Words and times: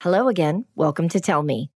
Hello 0.00 0.28
again. 0.28 0.64
Welcome 0.76 1.08
to 1.08 1.18
Tell 1.18 1.42
Me. 1.42 1.72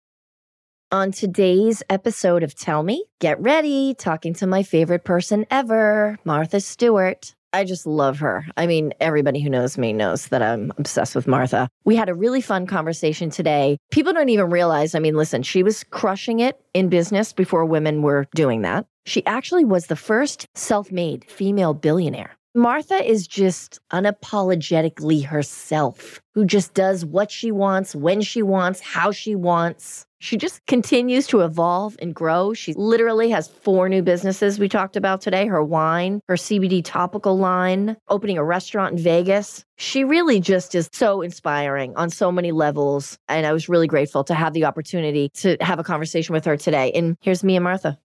On 0.92 1.10
today's 1.10 1.82
episode 1.90 2.44
of 2.44 2.54
Tell 2.54 2.84
Me, 2.84 3.06
get 3.22 3.40
ready, 3.40 3.96
talking 3.98 4.34
to 4.34 4.46
my 4.46 4.62
favorite 4.62 5.06
person 5.06 5.46
ever, 5.50 6.20
Martha 6.26 6.60
Stewart. 6.60 7.34
I 7.54 7.64
just 7.64 7.88
love 7.88 8.20
her. 8.20 8.46
I 8.58 8.68
mean, 8.68 8.94
everybody 9.00 9.40
who 9.40 9.50
knows 9.50 9.78
me 9.78 9.94
knows 9.94 10.28
that 10.28 10.42
I'm 10.42 10.74
obsessed 10.78 11.16
with 11.16 11.28
Martha. 11.28 11.70
We 11.86 11.96
had 11.96 12.10
a 12.10 12.14
really 12.14 12.42
fun 12.42 12.68
conversation 12.68 13.30
today. 13.30 13.78
People 13.90 14.12
don't 14.12 14.28
even 14.28 14.50
realize, 14.50 14.96
I 14.96 15.00
mean, 15.00 15.16
listen, 15.16 15.42
she 15.42 15.64
was 15.64 15.86
crushing 15.86 16.42
it 16.42 16.60
in 16.74 16.90
business 16.90 17.32
before 17.32 17.64
women 17.64 18.02
were 18.02 18.26
doing 18.36 18.64
that. 18.64 18.86
She 19.06 19.26
actually 19.26 19.64
was 19.64 19.88
the 19.88 19.96
first 19.96 20.46
self 20.56 20.92
made 20.92 21.24
female 21.30 21.74
billionaire. 21.74 22.38
Martha 22.56 22.96
is 23.08 23.28
just 23.28 23.80
unapologetically 23.92 25.24
herself, 25.24 26.20
who 26.34 26.46
just 26.46 26.74
does 26.74 27.06
what 27.06 27.30
she 27.30 27.52
wants, 27.52 27.94
when 27.94 28.22
she 28.22 28.42
wants, 28.42 28.80
how 28.80 29.12
she 29.12 29.36
wants. 29.36 30.08
She 30.20 30.36
just 30.36 30.66
continues 30.66 31.28
to 31.28 31.42
evolve 31.42 31.96
and 32.02 32.14
grow. 32.14 32.56
She 32.56 32.74
literally 32.74 33.30
has 33.30 33.48
four 33.48 33.88
new 33.88 34.02
businesses 34.02 34.58
we 34.58 34.68
talked 34.68 34.98
about 34.98 35.22
today 35.22 35.46
her 35.46 35.64
wine, 35.64 36.22
her 36.28 36.36
CBD 36.36 36.84
topical 36.84 37.38
line, 37.38 37.96
opening 38.08 38.40
a 38.40 38.44
restaurant 38.44 38.94
in 38.94 39.04
Vegas. 39.04 39.64
She 39.78 40.04
really 40.04 40.40
just 40.40 40.74
is 40.74 40.90
so 40.92 41.22
inspiring 41.22 41.96
on 41.98 42.10
so 42.10 42.32
many 42.32 42.52
levels. 42.52 43.20
And 43.28 43.46
I 43.46 43.54
was 43.54 43.70
really 43.70 43.88
grateful 43.88 44.24
to 44.24 44.34
have 44.34 44.54
the 44.54 44.66
opportunity 44.66 45.30
to 45.36 45.56
have 45.62 45.78
a 45.78 45.84
conversation 45.84 46.34
with 46.34 46.46
her 46.46 46.58
today. 46.58 46.92
And 46.94 47.16
here's 47.22 47.44
me 47.44 47.56
and 47.56 47.64
Martha. 47.64 48.00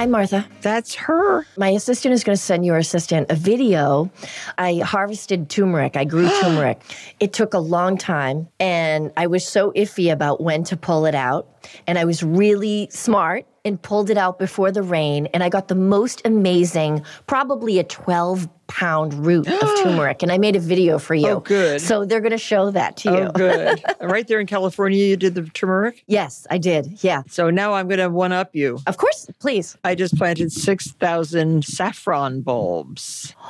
Hi, 0.00 0.06
Martha. 0.06 0.48
That's 0.62 0.94
her. 0.94 1.44
My 1.58 1.68
assistant 1.68 2.14
is 2.14 2.24
going 2.24 2.34
to 2.34 2.42
send 2.42 2.64
your 2.64 2.78
assistant 2.78 3.30
a 3.30 3.34
video. 3.34 4.10
I 4.56 4.76
harvested 4.76 5.50
turmeric. 5.50 5.94
I 5.94 6.04
grew 6.06 6.26
turmeric. 6.40 6.80
It 7.20 7.34
took 7.34 7.52
a 7.52 7.58
long 7.58 7.98
time, 7.98 8.48
and 8.58 9.12
I 9.18 9.26
was 9.26 9.46
so 9.46 9.72
iffy 9.72 10.10
about 10.10 10.40
when 10.40 10.64
to 10.64 10.76
pull 10.78 11.04
it 11.04 11.14
out. 11.14 11.48
And 11.86 11.98
I 11.98 12.06
was 12.06 12.22
really 12.22 12.88
smart 12.90 13.44
and 13.62 13.82
pulled 13.82 14.08
it 14.08 14.16
out 14.16 14.38
before 14.38 14.72
the 14.72 14.82
rain. 14.82 15.26
And 15.34 15.44
I 15.44 15.50
got 15.50 15.68
the 15.68 15.74
most 15.74 16.22
amazing, 16.24 17.04
probably 17.26 17.78
a 17.78 17.84
12 17.84 18.48
pound 18.70 19.14
root 19.26 19.46
of 19.48 19.60
turmeric. 19.82 20.22
And 20.22 20.32
I 20.32 20.38
made 20.38 20.56
a 20.56 20.60
video 20.60 20.98
for 20.98 21.14
you. 21.14 21.28
Oh, 21.28 21.40
good. 21.40 21.80
So 21.80 22.04
they're 22.04 22.20
going 22.20 22.30
to 22.30 22.38
show 22.38 22.70
that 22.70 22.96
to 22.98 23.10
oh, 23.10 23.16
you. 23.16 23.22
Oh, 23.24 23.32
good. 23.32 23.82
right 24.00 24.26
there 24.26 24.40
in 24.40 24.46
California, 24.46 25.04
you 25.04 25.16
did 25.16 25.34
the 25.34 25.42
turmeric. 25.42 26.04
yes, 26.06 26.46
I 26.50 26.58
did. 26.58 27.02
Yeah. 27.02 27.22
So 27.28 27.50
now 27.50 27.74
I'm 27.74 27.88
going 27.88 27.98
to 27.98 28.08
one 28.08 28.32
up 28.32 28.54
you. 28.54 28.78
Of 28.86 28.96
course, 28.96 29.28
please. 29.38 29.76
I 29.84 29.94
just 29.94 30.16
planted 30.16 30.52
6,000 30.52 31.64
saffron 31.64 32.42
bulbs. 32.42 33.34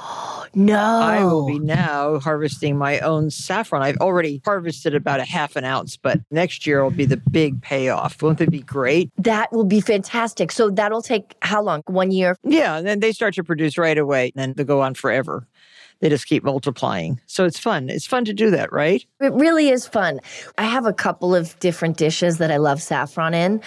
No. 0.53 0.75
I 0.77 1.23
will 1.23 1.47
be 1.47 1.61
now 1.61 2.19
harvesting 2.19 2.77
my 2.77 2.99
own 3.01 3.31
saffron. 3.31 3.83
I've 3.83 3.99
already 3.99 4.43
harvested 4.45 4.97
about 4.97 5.21
a 5.21 5.25
half 5.25 5.55
an 5.55 5.65
ounce, 5.65 5.97
but 5.97 6.19
next 6.33 6.67
year 6.67 6.83
will 6.83 6.91
be 6.91 7.05
the 7.05 7.19
big 7.31 7.63
payoff. 7.63 8.21
Won't 8.21 8.39
that 8.39 8.51
be 8.51 8.63
great? 8.63 9.11
That 9.17 9.53
will 9.53 9.65
be 9.65 9.81
fantastic. 9.81 10.51
So 10.51 10.69
that'll 10.71 11.03
take 11.03 11.37
how 11.43 11.63
long? 11.63 11.83
One 11.87 12.11
year? 12.11 12.37
Yeah, 12.43 12.77
and 12.77 12.87
then 12.87 12.99
they 12.99 13.13
start 13.13 13.35
to 13.35 13.45
produce 13.45 13.79
right 13.79 13.97
away, 13.97 14.33
and 14.35 14.43
then 14.43 14.55
they 14.55 14.65
go 14.65 14.81
on 14.81 14.95
forever. 15.11 15.47
They 15.99 16.09
just 16.09 16.27
keep 16.27 16.45
multiplying. 16.45 17.21
So 17.27 17.45
it's 17.45 17.59
fun. 17.59 17.91
It's 17.91 18.07
fun 18.07 18.25
to 18.27 18.33
do 18.33 18.51
that, 18.53 18.73
right? 18.73 19.05
It 19.21 19.33
really 19.33 19.69
is 19.69 19.87
fun. 19.87 20.21
I 20.57 20.63
have 20.65 20.87
a 20.87 20.93
couple 20.93 21.35
of 21.35 21.59
different 21.59 21.97
dishes 21.97 22.39
that 22.39 22.51
I 22.51 22.57
love 22.57 22.81
saffron 22.81 23.35
in. 23.35 23.61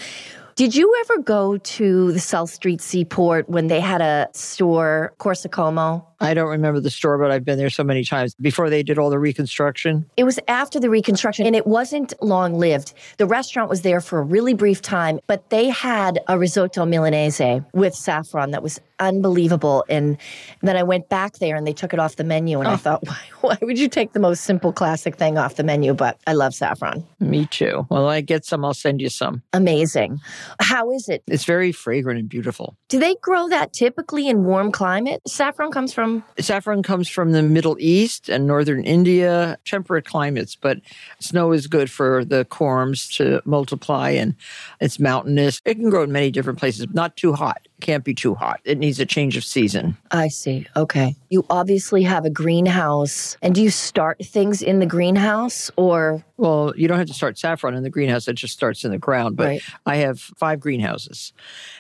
Did 0.56 0.74
you 0.74 0.96
ever 1.02 1.22
go 1.22 1.58
to 1.58 2.12
the 2.12 2.20
South 2.20 2.50
Street 2.50 2.80
Seaport 2.80 3.50
when 3.50 3.68
they 3.68 3.80
had 3.80 4.02
a 4.02 4.30
store, 4.34 5.14
Corso 5.18 5.50
Como? 5.50 6.08
I 6.24 6.34
don't 6.34 6.48
remember 6.48 6.80
the 6.80 6.90
store, 6.90 7.18
but 7.18 7.32
I've 7.32 7.44
been 7.44 7.58
there 7.58 7.70
so 7.70 7.84
many 7.84 8.06
times 8.06 8.34
before 8.36 8.70
they 8.70 8.82
did 8.82 8.98
all 8.98 9.10
the 9.10 9.20
reconstruction. 9.20 10.10
It 10.16 10.24
was 10.24 10.40
after 10.48 10.80
the 10.80 10.90
reconstruction 10.90 11.46
and 11.46 11.54
it 11.54 11.68
wasn't 11.68 12.14
long 12.22 12.58
lived. 12.58 12.94
The 13.18 13.26
restaurant 13.26 13.70
was 13.70 13.82
there 13.82 14.00
for 14.00 14.20
a 14.20 14.24
really 14.24 14.54
brief 14.54 14.82
time, 14.82 15.20
but 15.28 15.50
they 15.50 15.68
had 15.68 16.20
a 16.30 16.40
risotto 16.40 16.86
milanese 16.86 17.66
with 17.74 17.94
saffron 17.94 18.52
that 18.52 18.64
was 18.64 18.80
unbelievable. 19.00 19.84
And 19.90 20.18
then 20.62 20.78
I 20.78 20.84
went 20.84 21.10
back 21.10 21.40
there 21.40 21.58
and 21.58 21.68
they 21.68 21.74
took 21.74 21.94
it 21.94 22.00
off 22.00 22.16
the 22.16 22.24
menu. 22.24 22.60
And 22.60 22.70
I 22.70 22.76
oh. 22.76 22.78
thought, 22.78 23.04
why, 23.08 23.20
why 23.42 23.58
would 23.62 23.78
you 23.78 23.90
take 23.90 24.14
the 24.14 24.20
most 24.20 24.46
simple 24.46 24.72
classic 24.72 25.18
thing 25.18 25.38
off 25.38 25.56
the 25.56 25.64
menu? 25.64 25.94
But 25.94 26.18
I 26.26 26.34
love 26.34 26.56
saffron. 26.56 27.06
Me 27.20 27.48
too. 27.48 27.86
Well, 27.90 28.08
I 28.08 28.22
get 28.22 28.46
some, 28.46 28.64
I'll 28.64 28.74
send 28.74 29.02
you 29.02 29.10
some. 29.10 29.44
Amazing. 29.52 30.22
How 30.62 30.90
is 30.92 31.10
it? 31.10 31.24
It's 31.28 31.44
very 31.44 31.74
fragrant 31.74 32.18
and 32.20 32.30
beautiful. 32.30 32.78
Do 32.88 33.00
they 33.00 33.16
grow 33.22 33.50
that 33.50 33.74
typically 33.74 34.30
in 34.30 34.46
warm 34.46 34.72
climate? 34.72 35.22
Saffron 35.28 35.72
comes 35.72 35.94
from 35.94 36.13
Saffron 36.40 36.84
comes 36.84 37.08
from 37.08 37.32
the 37.32 37.42
Middle 37.42 37.78
East 37.80 38.30
and 38.30 38.46
northern 38.46 38.84
India, 38.84 39.58
temperate 39.66 40.06
climates, 40.06 40.56
but 40.56 40.80
snow 41.20 41.52
is 41.52 41.68
good 41.68 41.90
for 41.90 42.26
the 42.26 42.46
corms 42.46 43.16
to 43.18 43.42
multiply 43.46 44.10
and 44.10 44.36
it's 44.80 45.00
mountainous. 45.00 45.62
It 45.66 45.76
can 45.76 45.90
grow 45.90 46.04
in 46.04 46.12
many 46.12 46.32
different 46.32 46.60
places, 46.60 46.88
not 46.92 47.16
too 47.18 47.34
hot. 47.34 47.68
Can't 47.84 48.06
be 48.06 48.14
too 48.14 48.34
hot. 48.34 48.62
It 48.64 48.78
needs 48.78 48.98
a 49.02 49.06
change 49.06 49.36
of 49.36 49.44
season. 49.44 49.98
I 50.10 50.30
see. 50.30 50.66
Okay. 50.78 51.18
You 51.28 51.46
obviously 51.50 52.02
have 52.04 52.24
a 52.24 52.30
greenhouse. 52.30 53.36
And 53.42 53.54
do 53.54 53.62
you 53.62 53.70
start 53.70 54.20
things 54.24 54.62
in 54.62 54.80
the 54.80 54.86
greenhouse 54.86 55.70
or? 55.76 56.24
Well, 56.38 56.74
you 56.78 56.88
don't 56.88 56.98
have 56.98 57.08
to 57.08 57.14
start 57.14 57.38
saffron 57.38 57.76
in 57.76 57.84
the 57.84 57.90
greenhouse, 57.90 58.30
it 58.30 58.36
just 58.36 58.54
starts 58.54 58.86
in 58.86 58.92
the 58.92 58.98
ground. 58.98 59.36
But 59.36 59.48
Right. 59.48 59.62
I 59.86 59.98
have 59.98 60.22
five 60.22 60.62
greenhouses 60.62 61.34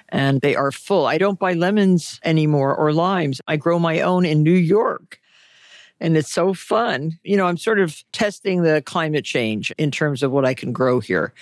and 0.09 0.41
they 0.41 0.57
are 0.57 0.73
full. 0.73 1.05
I 1.05 1.17
don't 1.17 1.39
buy 1.39 1.53
lemons 1.53 2.19
anymore 2.25 2.75
or 2.75 2.91
limes. 2.91 3.39
I 3.47 3.55
grow 3.55 3.79
my 3.79 4.01
own 4.01 4.25
in 4.25 4.43
New 4.43 4.51
York. 4.51 5.21
And 6.03 6.17
it's 6.17 6.31
so 6.31 6.53
fun. 6.53 7.17
You 7.23 7.37
know, 7.37 7.45
I'm 7.45 7.55
sort 7.55 7.79
of 7.79 8.03
testing 8.11 8.63
the 8.63 8.81
climate 8.85 9.23
change 9.23 9.71
in 9.77 9.89
terms 9.89 10.21
of 10.21 10.31
what 10.31 10.43
I 10.43 10.53
can 10.53 10.73
grow 10.73 10.99
here. 10.99 11.33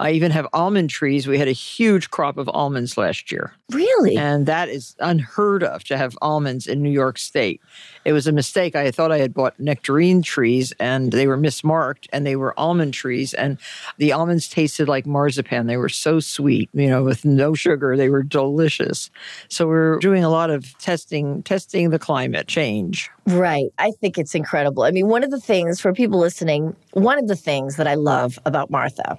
I 0.00 0.10
even 0.10 0.32
have 0.32 0.48
almond 0.52 0.90
trees. 0.90 1.28
We 1.28 1.38
had 1.38 1.46
a 1.46 1.52
huge 1.52 2.10
crop 2.10 2.36
of 2.36 2.48
almonds 2.48 2.98
last 2.98 3.30
year. 3.30 3.54
Really? 3.70 4.16
And 4.16 4.46
that 4.46 4.68
is 4.68 4.96
unheard 4.98 5.62
of 5.62 5.84
to 5.84 5.96
have 5.96 6.18
almonds 6.20 6.66
in 6.66 6.82
New 6.82 6.90
York 6.90 7.16
State. 7.16 7.60
It 8.04 8.12
was 8.12 8.26
a 8.26 8.32
mistake. 8.32 8.74
I 8.74 8.90
thought 8.90 9.12
I 9.12 9.18
had 9.18 9.32
bought 9.32 9.60
nectarine 9.60 10.22
trees 10.22 10.72
and 10.80 11.12
they 11.12 11.28
were 11.28 11.38
mismarked 11.38 12.08
and 12.12 12.26
they 12.26 12.34
were 12.34 12.58
almond 12.58 12.94
trees. 12.94 13.34
And 13.34 13.56
the 13.98 14.10
almonds 14.12 14.48
tasted 14.48 14.88
like 14.88 15.06
marzipan. 15.06 15.68
They 15.68 15.76
were 15.76 15.88
so 15.88 16.18
sweet, 16.18 16.70
you 16.72 16.88
know, 16.88 17.04
with 17.04 17.24
no 17.24 17.54
sugar. 17.54 17.96
They 17.96 18.08
were 18.08 18.24
delicious. 18.24 19.10
So 19.48 19.68
we're 19.68 19.98
doing 19.98 20.24
a 20.24 20.30
lot 20.30 20.50
of 20.50 20.76
testing, 20.78 21.44
testing 21.44 21.90
the 21.90 22.00
climate 22.00 22.48
change. 22.48 23.10
Right. 23.28 23.66
I 23.78 23.90
think 24.00 24.07
it's 24.16 24.34
incredible. 24.34 24.84
I 24.84 24.92
mean, 24.92 25.08
one 25.08 25.24
of 25.24 25.30
the 25.30 25.40
things 25.40 25.80
for 25.80 25.92
people 25.92 26.18
listening, 26.20 26.74
one 26.92 27.18
of 27.18 27.26
the 27.26 27.36
things 27.36 27.76
that 27.76 27.86
I 27.86 27.94
love 27.94 28.38
about 28.46 28.70
Martha, 28.70 29.18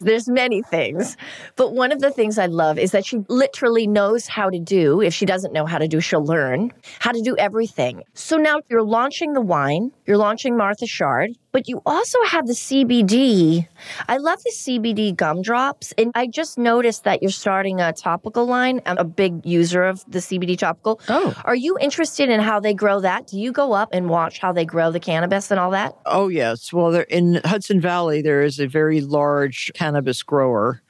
there's 0.00 0.28
many 0.28 0.62
things, 0.62 1.16
but 1.54 1.74
one 1.74 1.92
of 1.92 2.00
the 2.00 2.10
things 2.10 2.38
I 2.38 2.46
love 2.46 2.78
is 2.78 2.90
that 2.92 3.04
she 3.04 3.18
literally 3.28 3.86
knows 3.86 4.26
how 4.26 4.50
to 4.50 4.58
do. 4.58 5.00
If 5.00 5.14
she 5.14 5.26
doesn't 5.26 5.52
know 5.52 5.66
how 5.66 5.78
to 5.78 5.86
do, 5.86 6.00
she'll 6.00 6.24
learn 6.24 6.72
how 6.98 7.12
to 7.12 7.20
do 7.20 7.36
everything. 7.36 8.02
So 8.14 8.38
now 8.38 8.60
you're 8.68 8.82
launching 8.82 9.34
the 9.34 9.40
wine, 9.40 9.92
you're 10.06 10.16
launching 10.16 10.56
Martha's 10.56 10.90
Chard, 10.90 11.30
but 11.56 11.70
you 11.70 11.80
also 11.86 12.22
have 12.24 12.46
the 12.46 12.52
CBD. 12.52 13.66
I 14.10 14.18
love 14.18 14.42
the 14.42 14.52
CBD 14.52 15.16
gumdrops. 15.16 15.94
And 15.96 16.12
I 16.14 16.26
just 16.26 16.58
noticed 16.58 17.04
that 17.04 17.22
you're 17.22 17.30
starting 17.30 17.80
a 17.80 17.94
topical 17.94 18.44
line. 18.44 18.82
I'm 18.84 18.98
a 18.98 19.04
big 19.04 19.46
user 19.46 19.82
of 19.82 20.04
the 20.06 20.18
CBD 20.18 20.58
topical. 20.58 21.00
Oh. 21.08 21.34
Are 21.46 21.54
you 21.54 21.78
interested 21.80 22.28
in 22.28 22.40
how 22.40 22.60
they 22.60 22.74
grow 22.74 23.00
that? 23.00 23.28
Do 23.28 23.40
you 23.40 23.52
go 23.52 23.72
up 23.72 23.88
and 23.92 24.10
watch 24.10 24.38
how 24.38 24.52
they 24.52 24.66
grow 24.66 24.90
the 24.90 25.00
cannabis 25.00 25.50
and 25.50 25.58
all 25.58 25.70
that? 25.70 25.96
Oh, 26.04 26.28
yes. 26.28 26.74
Well, 26.74 27.02
in 27.08 27.40
Hudson 27.42 27.80
Valley, 27.80 28.20
there 28.20 28.42
is 28.42 28.60
a 28.60 28.66
very 28.66 29.00
large 29.00 29.72
cannabis 29.72 30.22
grower 30.22 30.82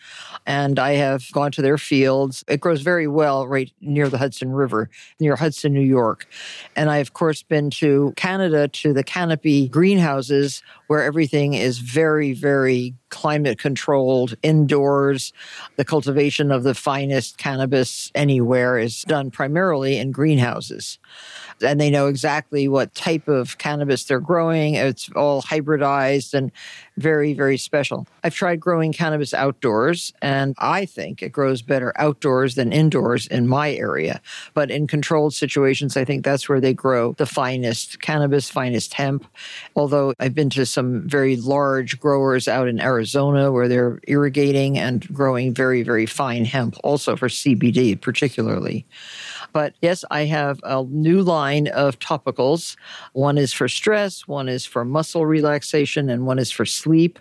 and 0.47 0.79
I 0.79 0.93
have 0.93 1.31
gone 1.32 1.53
to 1.53 1.62
their 1.62 1.79
fields. 1.79 2.44
It 2.49 2.61
grows 2.61 2.82
very 2.82 3.08
well 3.08 3.47
right 3.47 3.73
near 3.81 4.08
the 4.08 4.19
Hudson 4.19 4.53
River, 4.53 4.88
near 5.20 5.37
Hudson, 5.37 5.73
New 5.73 5.81
York. 5.81 6.26
And 6.76 6.91
I, 6.91 6.99
of 6.99 7.12
course, 7.12 7.43
been 7.43 7.70
to 7.70 8.12
Canada 8.17 8.69
to 8.69 8.93
the 8.93 9.03
canopy 9.05 9.69
greenhouses 9.69 10.62
where 10.87 11.03
everything 11.03 11.55
is 11.55 11.79
very, 11.79 12.32
very 12.32 12.94
climate 13.08 13.58
controlled 13.58 14.35
indoors. 14.43 15.32
The 15.76 15.85
cultivation 15.85 16.50
of 16.50 16.62
the 16.62 16.75
finest 16.75 17.38
cannabis 17.38 18.11
anywhere 18.14 18.79
is 18.79 19.03
done 19.03 19.31
primarily 19.31 19.99
in 19.99 20.12
greenhouses 20.12 20.99
and 21.62 21.81
they 21.81 21.91
know 21.91 22.06
exactly 22.06 22.69
what 22.69 22.94
type 22.94 23.29
of 23.29 23.58
cannabis 23.58 24.05
they're 24.05 24.20
growing. 24.20 24.75
It's 24.75 25.11
all 25.14 25.43
hybridized 25.43 26.35
and 26.35 26.53
very, 26.97 27.35
very 27.35 27.58
special. 27.58 28.06
I've 28.25 28.35
tried 28.35 28.61
growing 28.61 28.93
cannabis 28.93 29.35
outdoors, 29.35 30.12
and 30.23 30.55
I 30.58 30.87
think 30.87 31.23
it 31.23 31.31
grows 31.31 31.62
better 31.62 31.93
outdoors 31.97 32.55
than 32.55 32.73
indoors 32.73 33.26
in 33.26 33.47
my 33.47 33.73
area. 33.73 34.20
But 34.55 34.70
in 34.70 34.87
controlled 34.87 35.35
situations, 35.35 35.97
I 35.97 36.05
think 36.05 36.25
that's 36.25 36.49
where 36.49 36.61
they 36.61 36.73
grow 36.73 37.12
the 37.12 37.26
finest 37.26 38.00
cannabis, 38.00 38.49
finest 38.49 38.94
hemp. 38.94 39.26
Although 39.75 40.14
I've 40.19 40.35
been 40.35 40.50
to 40.50 40.64
some 40.67 41.06
very 41.08 41.37
large 41.37 42.00
growers 42.00 42.49
out 42.49 42.69
in 42.69 42.81
Arizona 42.81 43.53
where 43.53 43.69
they're 43.69 44.00
irrigating 44.08 44.79
and 44.79 45.06
growing 45.12 45.53
very, 45.53 45.82
very 45.82 46.06
fine 46.06 46.44
hemp, 46.44 46.76
also 46.82 47.17
for 47.17 47.29
CBD 47.29 48.00
particularly. 48.00 48.87
But 49.56 49.73
yes, 49.81 50.05
I 50.11 50.26
have 50.26 50.61
a 50.64 50.85
new 50.85 51.23
line 51.23 51.69
of 51.69 51.99
topicals. 51.99 52.76
One 53.14 53.38
is 53.38 53.55
for 53.55 53.69
stress, 53.69 54.29
one 54.29 54.50
is 54.50 54.67
for 54.67 54.85
muscle 54.85 55.25
relaxation, 55.25 56.11
and 56.11 56.26
one 56.26 56.38
is 56.38 56.50
for 56.50 56.67
sleep. 56.67 57.19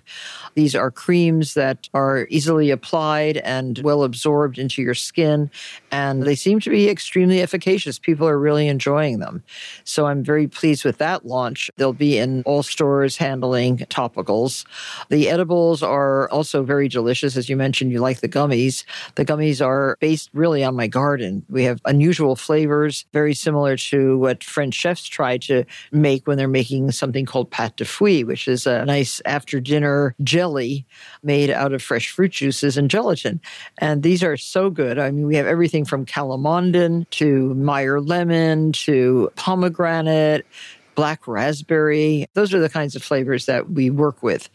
These 0.54 0.76
are 0.76 0.92
creams 0.92 1.54
that 1.54 1.88
are 1.94 2.28
easily 2.30 2.72
applied 2.72 3.38
and 3.38 3.80
well 3.80 4.04
absorbed 4.04 4.58
into 4.58 4.82
your 4.82 4.96
skin, 4.96 5.50
and 5.92 6.24
they 6.24 6.36
seem 6.36 6.60
to 6.60 6.70
be 6.70 6.90
extremely 6.90 7.42
efficacious. 7.42 8.00
People 8.00 8.28
are 8.28 8.38
really 8.38 8.68
enjoying 8.68 9.20
them. 9.20 9.42
So 9.86 10.08
I'm 10.08 10.22
very 10.22 10.46
pleased 10.46 10.84
with 10.84 10.98
that 10.98 11.26
launch. 11.26 11.72
They'll 11.78 11.94
be 11.94 12.18
in 12.18 12.44
all 12.44 12.64
stores 12.64 13.16
handling 13.16 13.78
topicals. 13.78 14.66
The 15.08 15.30
edibles 15.30 15.82
are 15.82 16.30
also 16.32 16.64
very 16.64 16.90
delicious. 16.90 17.38
As 17.38 17.48
you 17.48 17.56
mentioned, 17.56 17.94
you 17.94 18.00
like 18.02 18.20
the 18.20 18.28
gummies. 18.28 18.84
The 19.16 19.24
gummies 19.24 19.66
are 19.66 19.96
based 20.02 20.30
really 20.34 20.66
on 20.66 20.76
my 20.76 20.88
garden. 20.88 21.46
We 21.48 21.64
have 21.64 21.80
unusual 21.86 22.25
flavors, 22.33 23.06
very 23.12 23.33
similar 23.33 23.75
to 23.75 24.18
what 24.18 24.42
French 24.42 24.74
chefs 24.74 25.04
try 25.04 25.38
to 25.38 25.66
make 25.92 26.25
when 26.25 26.38
they're 26.38 26.48
making 26.48 26.92
something 26.92 27.25
called 27.25 27.51
pâte 27.51 27.75
de 27.75 27.83
fruits, 27.83 28.25
which 28.25 28.48
is 28.48 28.66
a 28.66 28.86
nice 28.86 29.22
after 29.25 29.60
dinner 29.60 30.16
jelly 30.24 30.86
made 31.24 31.50
out 31.50 31.74
of 31.74 31.83
fresh 31.83 32.10
fruit 32.10 32.31
juices 32.31 32.77
and 32.77 32.89
gelatin. 32.89 33.42
And 33.80 34.01
these 34.01 34.24
are 34.24 34.38
so 34.38 34.69
good. 34.69 34.98
I 34.98 35.12
mean, 35.12 35.27
we 35.27 35.36
have 35.36 35.45
everything 35.45 35.83
from 35.83 36.06
calamondin 36.06 37.10
to 37.12 37.54
Meyer 37.56 38.00
lemon 38.00 38.72
to 38.72 39.30
pomegranate 39.36 40.45
black 40.95 41.27
raspberry. 41.27 42.27
Those 42.33 42.53
are 42.53 42.59
the 42.59 42.69
kinds 42.69 42.95
of 42.95 43.03
flavors 43.03 43.45
that 43.45 43.71
we 43.71 43.89
work 43.89 44.24
with. 44.24 44.50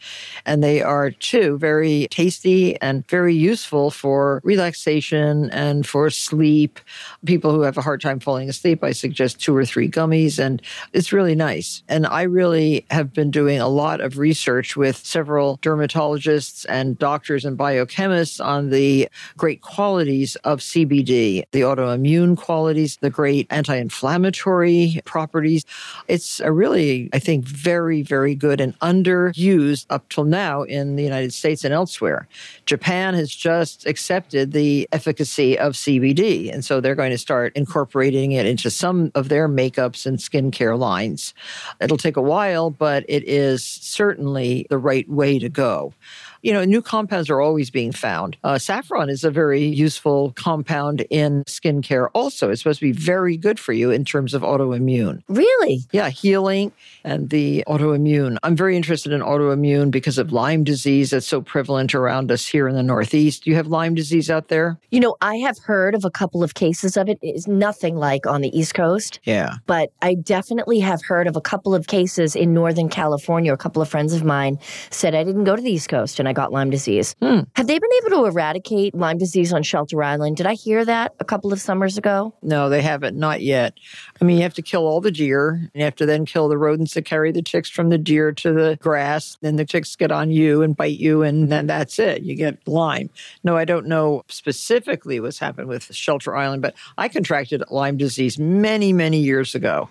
And 0.45 0.63
they 0.63 0.81
are, 0.81 1.11
too, 1.11 1.57
very 1.57 2.07
tasty 2.11 2.79
and 2.81 3.07
very 3.07 3.35
useful 3.35 3.91
for 3.91 4.41
relaxation 4.43 5.49
and 5.51 5.85
for 5.87 6.09
sleep. 6.09 6.79
People 7.25 7.51
who 7.51 7.61
have 7.61 7.77
a 7.77 7.81
hard 7.81 8.01
time 8.01 8.19
falling 8.19 8.49
asleep, 8.49 8.83
I 8.83 8.91
suggest 8.91 9.39
two 9.39 9.55
or 9.55 9.65
three 9.65 9.89
gummies, 9.89 10.39
and 10.39 10.61
it's 10.93 11.13
really 11.13 11.35
nice. 11.35 11.83
And 11.87 12.05
I 12.07 12.23
really 12.23 12.85
have 12.89 13.13
been 13.13 13.31
doing 13.31 13.59
a 13.59 13.67
lot 13.67 14.01
of 14.01 14.17
research 14.17 14.75
with 14.75 14.97
several 14.97 15.57
dermatologists 15.59 16.65
and 16.69 16.97
doctors 16.97 17.45
and 17.45 17.57
biochemists 17.57 18.43
on 18.43 18.69
the 18.69 19.09
great 19.37 19.61
qualities 19.61 20.35
of 20.37 20.59
CBD, 20.59 21.43
the 21.51 21.61
autoimmune 21.61 22.37
qualities, 22.37 22.97
the 23.01 23.09
great 23.09 23.47
anti 23.49 23.75
inflammatory 23.75 25.01
properties. 25.05 25.65
It's 26.07 26.30
it's 26.31 26.39
a 26.39 26.51
really, 26.51 27.09
I 27.11 27.19
think, 27.19 27.43
very, 27.43 28.03
very 28.03 28.35
good 28.35 28.61
and 28.61 28.79
underused 28.79 29.85
up 29.89 30.07
till 30.07 30.23
now 30.23 30.63
in 30.63 30.95
the 30.95 31.03
United 31.03 31.33
States 31.33 31.65
and 31.65 31.73
elsewhere. 31.73 32.25
Japan 32.65 33.15
has 33.15 33.35
just 33.35 33.85
accepted 33.85 34.53
the 34.53 34.87
efficacy 34.93 35.59
of 35.59 35.73
CBD. 35.73 36.53
And 36.53 36.63
so 36.63 36.79
they're 36.79 36.95
going 36.95 37.11
to 37.11 37.17
start 37.17 37.51
incorporating 37.57 38.31
it 38.31 38.45
into 38.45 38.69
some 38.69 39.11
of 39.13 39.27
their 39.27 39.49
makeups 39.49 40.05
and 40.05 40.19
skincare 40.19 40.79
lines. 40.79 41.33
It'll 41.81 41.97
take 41.97 42.15
a 42.15 42.21
while, 42.21 42.69
but 42.69 43.03
it 43.09 43.25
is 43.25 43.65
certainly 43.65 44.67
the 44.69 44.77
right 44.77 45.09
way 45.09 45.37
to 45.37 45.49
go 45.49 45.93
you 46.41 46.53
know, 46.53 46.63
new 46.63 46.81
compounds 46.81 47.29
are 47.29 47.41
always 47.41 47.69
being 47.69 47.91
found. 47.91 48.37
Uh, 48.43 48.57
saffron 48.57 49.09
is 49.09 49.23
a 49.23 49.31
very 49.31 49.63
useful 49.63 50.31
compound 50.35 51.05
in 51.09 51.43
skincare 51.45 52.09
also. 52.13 52.49
It's 52.49 52.61
supposed 52.61 52.79
to 52.79 52.85
be 52.85 52.91
very 52.91 53.37
good 53.37 53.59
for 53.59 53.73
you 53.73 53.91
in 53.91 54.05
terms 54.05 54.33
of 54.33 54.41
autoimmune. 54.41 55.21
Really? 55.27 55.81
Yeah, 55.91 56.09
healing 56.09 56.71
and 57.03 57.29
the 57.29 57.63
autoimmune. 57.67 58.37
I'm 58.43 58.55
very 58.55 58.75
interested 58.75 59.11
in 59.11 59.21
autoimmune 59.21 59.91
because 59.91 60.17
of 60.17 60.31
Lyme 60.31 60.63
disease 60.63 61.11
that's 61.11 61.27
so 61.27 61.41
prevalent 61.41 61.93
around 61.95 62.31
us 62.31 62.47
here 62.47 62.67
in 62.67 62.75
the 62.75 62.83
Northeast. 62.83 63.43
Do 63.43 63.49
you 63.49 63.55
have 63.55 63.67
Lyme 63.67 63.95
disease 63.95 64.29
out 64.29 64.47
there? 64.47 64.77
You 64.89 64.99
know, 64.99 65.15
I 65.21 65.35
have 65.37 65.57
heard 65.59 65.95
of 65.95 66.05
a 66.05 66.11
couple 66.11 66.43
of 66.43 66.53
cases 66.53 66.97
of 66.97 67.09
it. 67.09 67.19
It's 67.21 67.47
nothing 67.47 67.95
like 67.95 68.25
on 68.25 68.41
the 68.41 68.57
East 68.57 68.73
Coast. 68.73 69.19
Yeah. 69.23 69.55
But 69.65 69.91
I 70.01 70.15
definitely 70.15 70.79
have 70.79 71.03
heard 71.03 71.27
of 71.27 71.35
a 71.35 71.41
couple 71.41 71.75
of 71.75 71.87
cases 71.87 72.35
in 72.35 72.53
Northern 72.53 72.89
California. 72.89 73.53
A 73.53 73.57
couple 73.57 73.81
of 73.81 73.89
friends 73.89 74.13
of 74.13 74.23
mine 74.23 74.59
said 74.89 75.15
I 75.15 75.23
didn't 75.23 75.43
go 75.43 75.55
to 75.55 75.61
the 75.61 75.71
East 75.71 75.89
Coast 75.89 76.19
and 76.19 76.27
I 76.27 76.30
got 76.33 76.51
Lyme 76.51 76.69
disease. 76.69 77.15
Hmm. 77.21 77.41
Have 77.55 77.67
they 77.67 77.79
been 77.79 77.89
able 78.03 78.17
to 78.17 78.25
eradicate 78.25 78.93
Lyme 78.95 79.17
disease 79.17 79.53
on 79.53 79.63
Shelter 79.63 80.01
Island? 80.03 80.37
Did 80.37 80.45
I 80.45 80.53
hear 80.53 80.83
that 80.85 81.13
a 81.19 81.25
couple 81.25 81.51
of 81.53 81.59
summers 81.61 81.97
ago? 81.97 82.33
No, 82.41 82.69
they 82.69 82.81
haven't, 82.81 83.17
not 83.17 83.41
yet. 83.41 83.73
I 84.21 84.25
mean, 84.25 84.37
you 84.37 84.43
have 84.43 84.53
to 84.55 84.61
kill 84.61 84.85
all 84.87 85.01
the 85.01 85.11
deer. 85.11 85.49
and 85.51 85.71
You 85.73 85.83
have 85.83 85.95
to 85.97 86.05
then 86.05 86.25
kill 86.25 86.47
the 86.49 86.57
rodents 86.57 86.93
that 86.93 87.05
carry 87.05 87.31
the 87.31 87.41
ticks 87.41 87.69
from 87.69 87.89
the 87.89 87.97
deer 87.97 88.31
to 88.31 88.53
the 88.53 88.77
grass. 88.81 89.37
Then 89.41 89.55
the 89.55 89.65
ticks 89.65 89.95
get 89.95 90.11
on 90.11 90.31
you 90.31 90.61
and 90.61 90.75
bite 90.75 90.99
you, 90.99 91.23
and 91.23 91.49
then 91.51 91.67
that's 91.67 91.99
it. 91.99 92.23
You 92.23 92.35
get 92.35 92.57
Lyme. 92.67 93.09
No, 93.43 93.57
I 93.57 93.65
don't 93.65 93.87
know 93.87 94.23
specifically 94.27 95.19
what's 95.19 95.39
happened 95.39 95.67
with 95.67 95.93
Shelter 95.93 96.35
Island, 96.35 96.61
but 96.61 96.75
I 96.97 97.07
contracted 97.07 97.63
Lyme 97.69 97.97
disease 97.97 98.37
many, 98.39 98.93
many 98.93 99.19
years 99.19 99.55
ago. 99.55 99.89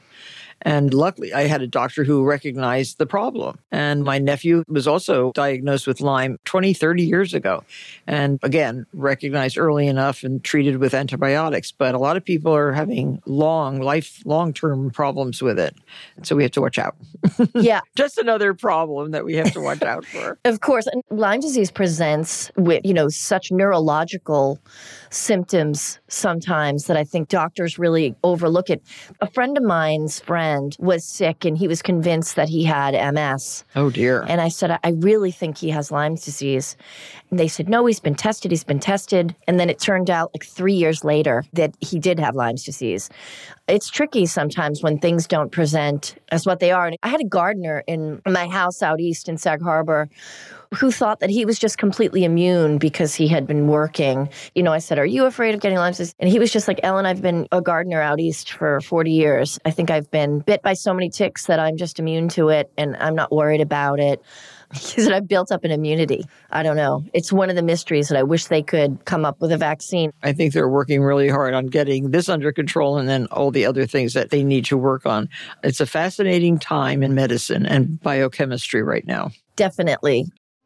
And 0.63 0.93
luckily, 0.93 1.33
I 1.33 1.47
had 1.47 1.63
a 1.63 1.67
doctor 1.67 2.05
who 2.05 2.25
recognized 2.25 2.99
the 2.99 3.07
problem. 3.07 3.59
And 3.73 4.05
my 4.05 4.19
nephew 4.19 4.65
was 4.69 4.87
also 4.87 5.33
diagnosed 5.33 5.87
with 5.87 6.01
Lyme 6.01 6.39
20, 6.45 6.75
30 6.75 7.03
years 7.03 7.35
ago. 7.35 7.65
And 8.07 8.39
again, 8.43 8.87
recognized 8.93 9.57
early 9.57 9.87
enough 9.87 10.23
and 10.23 10.43
treated 10.43 10.79
with 10.79 10.95
antibiotics. 10.95 11.73
But 11.73 11.95
a 11.95 11.99
lot 11.99 12.17
of 12.17 12.25
people 12.25 12.55
are 12.55 12.73
having 12.73 13.23
long, 13.27 13.81
life, 13.81 14.23
long 14.25 14.53
term 14.53 14.91
problems 14.91 15.43
with 15.43 15.59
it. 15.59 15.75
So 16.23 16.37
we 16.37 16.43
have 16.43 16.53
to 16.53 16.61
watch 16.61 16.79
out. 16.79 16.97
Yeah. 17.55 17.81
Just 17.97 18.17
another 18.17 18.55
problem 18.55 19.11
that 19.11 19.25
we 19.25 19.35
have 19.35 19.53
to 19.53 19.61
watch 19.61 19.83
out 19.83 20.05
for. 20.05 20.39
Of 20.45 20.61
course, 20.61 20.87
and 20.87 21.03
Lyme 21.11 21.41
disease 21.41 21.71
presents 21.71 22.51
with, 22.57 22.85
you 22.85 22.95
know, 22.95 23.09
such 23.09 23.53
neurological 23.53 24.59
symptoms 25.11 25.99
sometimes 26.09 26.87
that 26.87 26.97
I 26.97 27.05
think 27.05 27.29
doctors 27.29 27.79
really 27.79 28.15
overlook 28.23 28.71
it. 28.71 28.83
A 29.21 29.31
friend 29.31 29.57
of 29.57 29.65
mine's 29.65 30.21
friend 30.21 30.77
was 30.79 31.05
sick 31.05 31.45
and 31.45 31.59
he 31.59 31.69
was 31.69 31.83
convinced 31.83 32.37
that 32.37 32.49
he 32.49 32.65
had 32.65 32.93
MS. 33.15 33.65
Oh, 33.77 33.91
dear. 33.91 34.25
And 34.29 34.41
I 34.41 34.49
said, 34.49 34.79
I 34.83 34.91
really 34.91 35.33
think 35.33 35.59
he 35.59 35.71
has 35.71 35.91
Lyme 35.91 36.15
disease. 36.15 36.77
And 37.31 37.39
they 37.39 37.49
said, 37.49 37.69
no, 37.69 37.87
he's 37.87 38.01
been 38.01 38.15
tested, 38.15 38.51
he's 38.51 38.65
been 38.65 38.81
tested. 38.81 39.35
And 39.47 39.59
then 39.59 39.69
it 39.69 39.81
turned 39.81 40.11
out 40.11 40.31
like 40.35 40.45
three 40.45 40.75
years 40.75 41.05
later 41.05 41.45
that 41.53 41.75
he 41.81 41.99
did 41.99 42.19
have 42.21 42.35
Lyme's 42.35 42.65
disease. 42.65 43.11
It's 43.69 43.91
tricky 43.91 44.27
sometimes 44.27 44.83
when 44.83 44.99
things 44.99 45.27
don't 45.27 45.53
present 45.53 46.17
as 46.31 46.47
what 46.47 46.61
they 46.61 46.73
are. 46.73 46.87
And 46.87 46.97
I 47.03 47.09
had 47.09 47.21
a 47.21 47.29
gardener 47.29 47.85
in 47.87 48.21
my 48.27 48.47
house 48.49 48.83
out 48.83 49.01
east 49.01 49.29
in 49.29 49.39
Sag 49.39 49.63
Harbor 49.63 50.09
who 50.75 50.93
thought 50.93 51.21
that 51.21 51.31
he 51.31 51.45
was 51.45 51.59
just 51.59 51.79
completely 51.79 52.25
immune 52.25 52.79
because 52.79 53.15
he 53.15 53.27
had 53.27 53.47
been 53.47 53.67
working. 53.67 54.29
You 54.55 54.63
know, 54.63 54.73
I 54.73 54.79
said, 54.79 54.99
Are 54.99 55.07
you 55.07 55.27
afraid 55.27 55.55
of 55.55 55.61
getting 55.61 55.79
Lyme 55.79 55.93
disease? 55.93 56.15
And 56.19 56.31
he 56.31 56.39
was 56.39 56.53
just 56.53 56.69
like, 56.69 56.81
Ellen, 56.83 57.07
I've 57.07 57.23
been 57.23 57.49
a 57.51 57.61
gardener 57.61 58.01
out 58.01 58.21
east 58.21 58.53
for 58.53 58.81
40 58.81 59.11
years. 59.11 59.59
I 59.65 59.73
think 59.73 59.91
I've 59.91 60.11
been 60.11 60.41
bit 60.41 60.63
by 60.63 60.75
so 60.75 60.95
many 60.95 61.11
ticks 61.11 61.47
that 61.47 61.59
I'm 61.59 61.77
just 61.77 61.99
immune 61.99 62.29
to 62.31 62.51
it 62.51 62.71
and 62.79 62.97
I'm 62.97 63.17
not 63.17 63.33
worried 63.33 63.61
about 63.61 64.01
it. 64.01 64.23
He 64.73 65.03
said, 65.03 65.13
I've 65.13 65.27
built 65.27 65.51
up 65.51 65.65
an 65.65 65.73
immunity. 65.73 66.25
I 66.53 66.63
don't 66.63 66.77
know. 66.77 67.05
It's 67.13 67.33
one 67.33 67.51
of 67.51 67.57
the 67.57 67.63
mysteries 67.63 68.09
that 68.09 68.17
I 68.17 68.23
wish 68.23 68.45
they 68.45 68.63
could 68.63 69.05
come 69.05 69.25
up 69.25 69.41
with 69.41 69.51
a 69.51 69.57
vaccine. 69.57 70.13
I 70.23 70.33
think 70.33 70.53
they're 70.53 70.69
working 70.69 71.03
really 71.03 71.29
hard 71.29 71.55
on 71.55 71.67
getting 71.67 72.13
this 72.13 72.29
under 72.29 72.53
control 72.53 72.97
and 72.97 73.09
then 73.09 73.27
all 73.33 73.51
the 73.51 73.67
other 73.67 73.85
things 73.85 74.13
that 74.13 74.31
they 74.31 74.45
need 74.45 74.65
to 74.67 74.77
work 74.77 75.07
on. 75.07 75.29
It's 75.65 75.81
a 75.81 75.87
fascinating 75.87 76.61
time 76.61 77.03
in 77.03 77.17
medicine 77.17 77.67
and 77.67 78.01
biochemistry 78.01 78.85
right 78.85 79.05
now. 79.05 79.33
Definitely. 79.57 80.27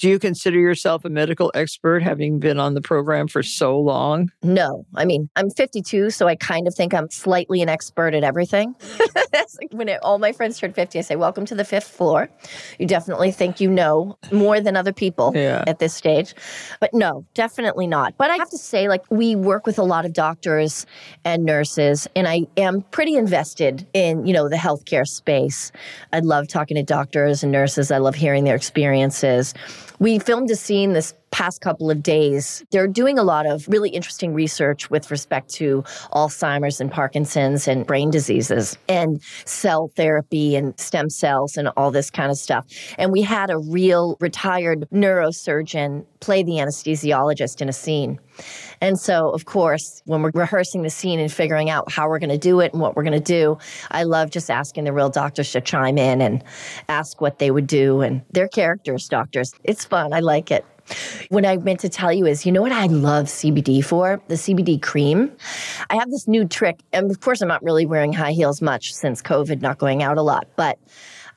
Do 0.00 0.08
you 0.08 0.18
consider 0.18 0.58
yourself 0.58 1.04
a 1.04 1.10
medical 1.10 1.52
expert 1.54 2.02
having 2.02 2.38
been 2.38 2.58
on 2.58 2.72
the 2.72 2.80
program 2.80 3.28
for 3.28 3.42
so 3.42 3.78
long? 3.78 4.32
No. 4.42 4.86
I 4.94 5.04
mean, 5.04 5.28
I'm 5.36 5.50
52, 5.50 6.08
so 6.08 6.26
I 6.26 6.36
kind 6.36 6.66
of 6.66 6.74
think 6.74 6.94
I'm 6.94 7.10
slightly 7.10 7.60
an 7.60 7.68
expert 7.68 8.14
at 8.14 8.24
everything. 8.24 8.74
That's 9.30 9.58
like 9.60 9.68
when 9.72 9.90
it, 9.90 10.00
all 10.02 10.18
my 10.18 10.32
friends 10.32 10.58
turn 10.58 10.72
50, 10.72 10.98
I 10.98 11.02
say, 11.02 11.16
Welcome 11.16 11.44
to 11.44 11.54
the 11.54 11.66
fifth 11.66 11.86
floor. 11.86 12.30
You 12.78 12.86
definitely 12.86 13.30
think 13.30 13.60
you 13.60 13.70
know 13.70 14.16
more 14.32 14.58
than 14.58 14.74
other 14.74 14.94
people 14.94 15.32
yeah. 15.34 15.64
at 15.66 15.80
this 15.80 15.92
stage. 15.92 16.34
But 16.80 16.94
no, 16.94 17.26
definitely 17.34 17.86
not. 17.86 18.16
But 18.16 18.30
I 18.30 18.36
have 18.36 18.48
to 18.50 18.58
say, 18.58 18.88
like, 18.88 19.04
we 19.10 19.36
work 19.36 19.66
with 19.66 19.78
a 19.78 19.82
lot 19.82 20.06
of 20.06 20.14
doctors 20.14 20.86
and 21.26 21.44
nurses, 21.44 22.08
and 22.16 22.26
I 22.26 22.46
am 22.56 22.80
pretty 22.90 23.16
invested 23.16 23.86
in, 23.92 24.24
you 24.24 24.32
know, 24.32 24.48
the 24.48 24.56
healthcare 24.56 25.06
space. 25.06 25.72
I 26.14 26.20
love 26.20 26.48
talking 26.48 26.78
to 26.78 26.82
doctors 26.82 27.42
and 27.42 27.52
nurses, 27.52 27.90
I 27.90 27.98
love 27.98 28.14
hearing 28.14 28.44
their 28.44 28.56
experiences. 28.56 29.52
We 29.98 30.18
filmed 30.18 30.50
a 30.50 30.56
scene 30.56 30.92
this 30.92 31.14
past 31.30 31.60
couple 31.60 31.90
of 31.90 32.02
days. 32.02 32.64
They're 32.70 32.88
doing 32.88 33.18
a 33.18 33.22
lot 33.22 33.46
of 33.46 33.66
really 33.68 33.90
interesting 33.90 34.34
research 34.34 34.90
with 34.90 35.10
respect 35.10 35.50
to 35.54 35.82
Alzheimer's 36.12 36.80
and 36.80 36.90
Parkinson's 36.90 37.68
and 37.68 37.86
brain 37.86 38.10
diseases 38.10 38.76
and 38.88 39.22
cell 39.44 39.90
therapy 39.96 40.56
and 40.56 40.78
stem 40.78 41.10
cells 41.10 41.56
and 41.56 41.68
all 41.76 41.90
this 41.90 42.10
kind 42.10 42.30
of 42.30 42.36
stuff. 42.36 42.66
And 42.98 43.12
we 43.12 43.22
had 43.22 43.50
a 43.50 43.58
real 43.58 44.16
retired 44.20 44.88
neurosurgeon 44.92 46.04
play 46.20 46.42
the 46.42 46.52
anesthesiologist 46.52 47.60
in 47.60 47.68
a 47.68 47.72
scene. 47.72 48.18
And 48.80 48.98
so, 48.98 49.30
of 49.30 49.44
course, 49.44 50.02
when 50.06 50.22
we're 50.22 50.30
rehearsing 50.34 50.82
the 50.82 50.90
scene 50.90 51.20
and 51.20 51.30
figuring 51.30 51.68
out 51.70 51.90
how 51.90 52.08
we're 52.08 52.18
going 52.18 52.30
to 52.30 52.38
do 52.38 52.60
it 52.60 52.72
and 52.72 52.80
what 52.80 52.96
we're 52.96 53.02
going 53.02 53.12
to 53.12 53.20
do, 53.20 53.58
I 53.90 54.04
love 54.04 54.30
just 54.30 54.50
asking 54.50 54.84
the 54.84 54.92
real 54.92 55.10
doctors 55.10 55.52
to 55.52 55.60
chime 55.60 55.98
in 55.98 56.20
and 56.22 56.42
ask 56.88 57.20
what 57.20 57.38
they 57.38 57.50
would 57.50 57.66
do. 57.66 58.00
And 58.00 58.22
their 58.30 58.48
characters, 58.48 59.06
doctors. 59.08 59.52
It's 59.64 59.84
fun. 59.84 60.12
I 60.12 60.20
like 60.20 60.50
it. 60.50 60.64
What 61.28 61.46
I 61.46 61.56
meant 61.56 61.80
to 61.80 61.88
tell 61.88 62.12
you 62.12 62.26
is, 62.26 62.44
you 62.44 62.52
know 62.52 62.62
what 62.62 62.72
I 62.72 62.86
love 62.86 63.26
CBD 63.26 63.84
for? 63.84 64.20
The 64.28 64.34
CBD 64.34 64.80
cream. 64.80 65.32
I 65.88 65.96
have 65.96 66.10
this 66.10 66.26
new 66.26 66.46
trick. 66.46 66.80
And 66.92 67.10
of 67.10 67.20
course, 67.20 67.40
I'm 67.40 67.48
not 67.48 67.62
really 67.62 67.86
wearing 67.86 68.12
high 68.12 68.32
heels 68.32 68.60
much 68.60 68.92
since 68.92 69.22
COVID, 69.22 69.60
not 69.60 69.78
going 69.78 70.02
out 70.02 70.18
a 70.18 70.22
lot. 70.22 70.48
But 70.56 70.78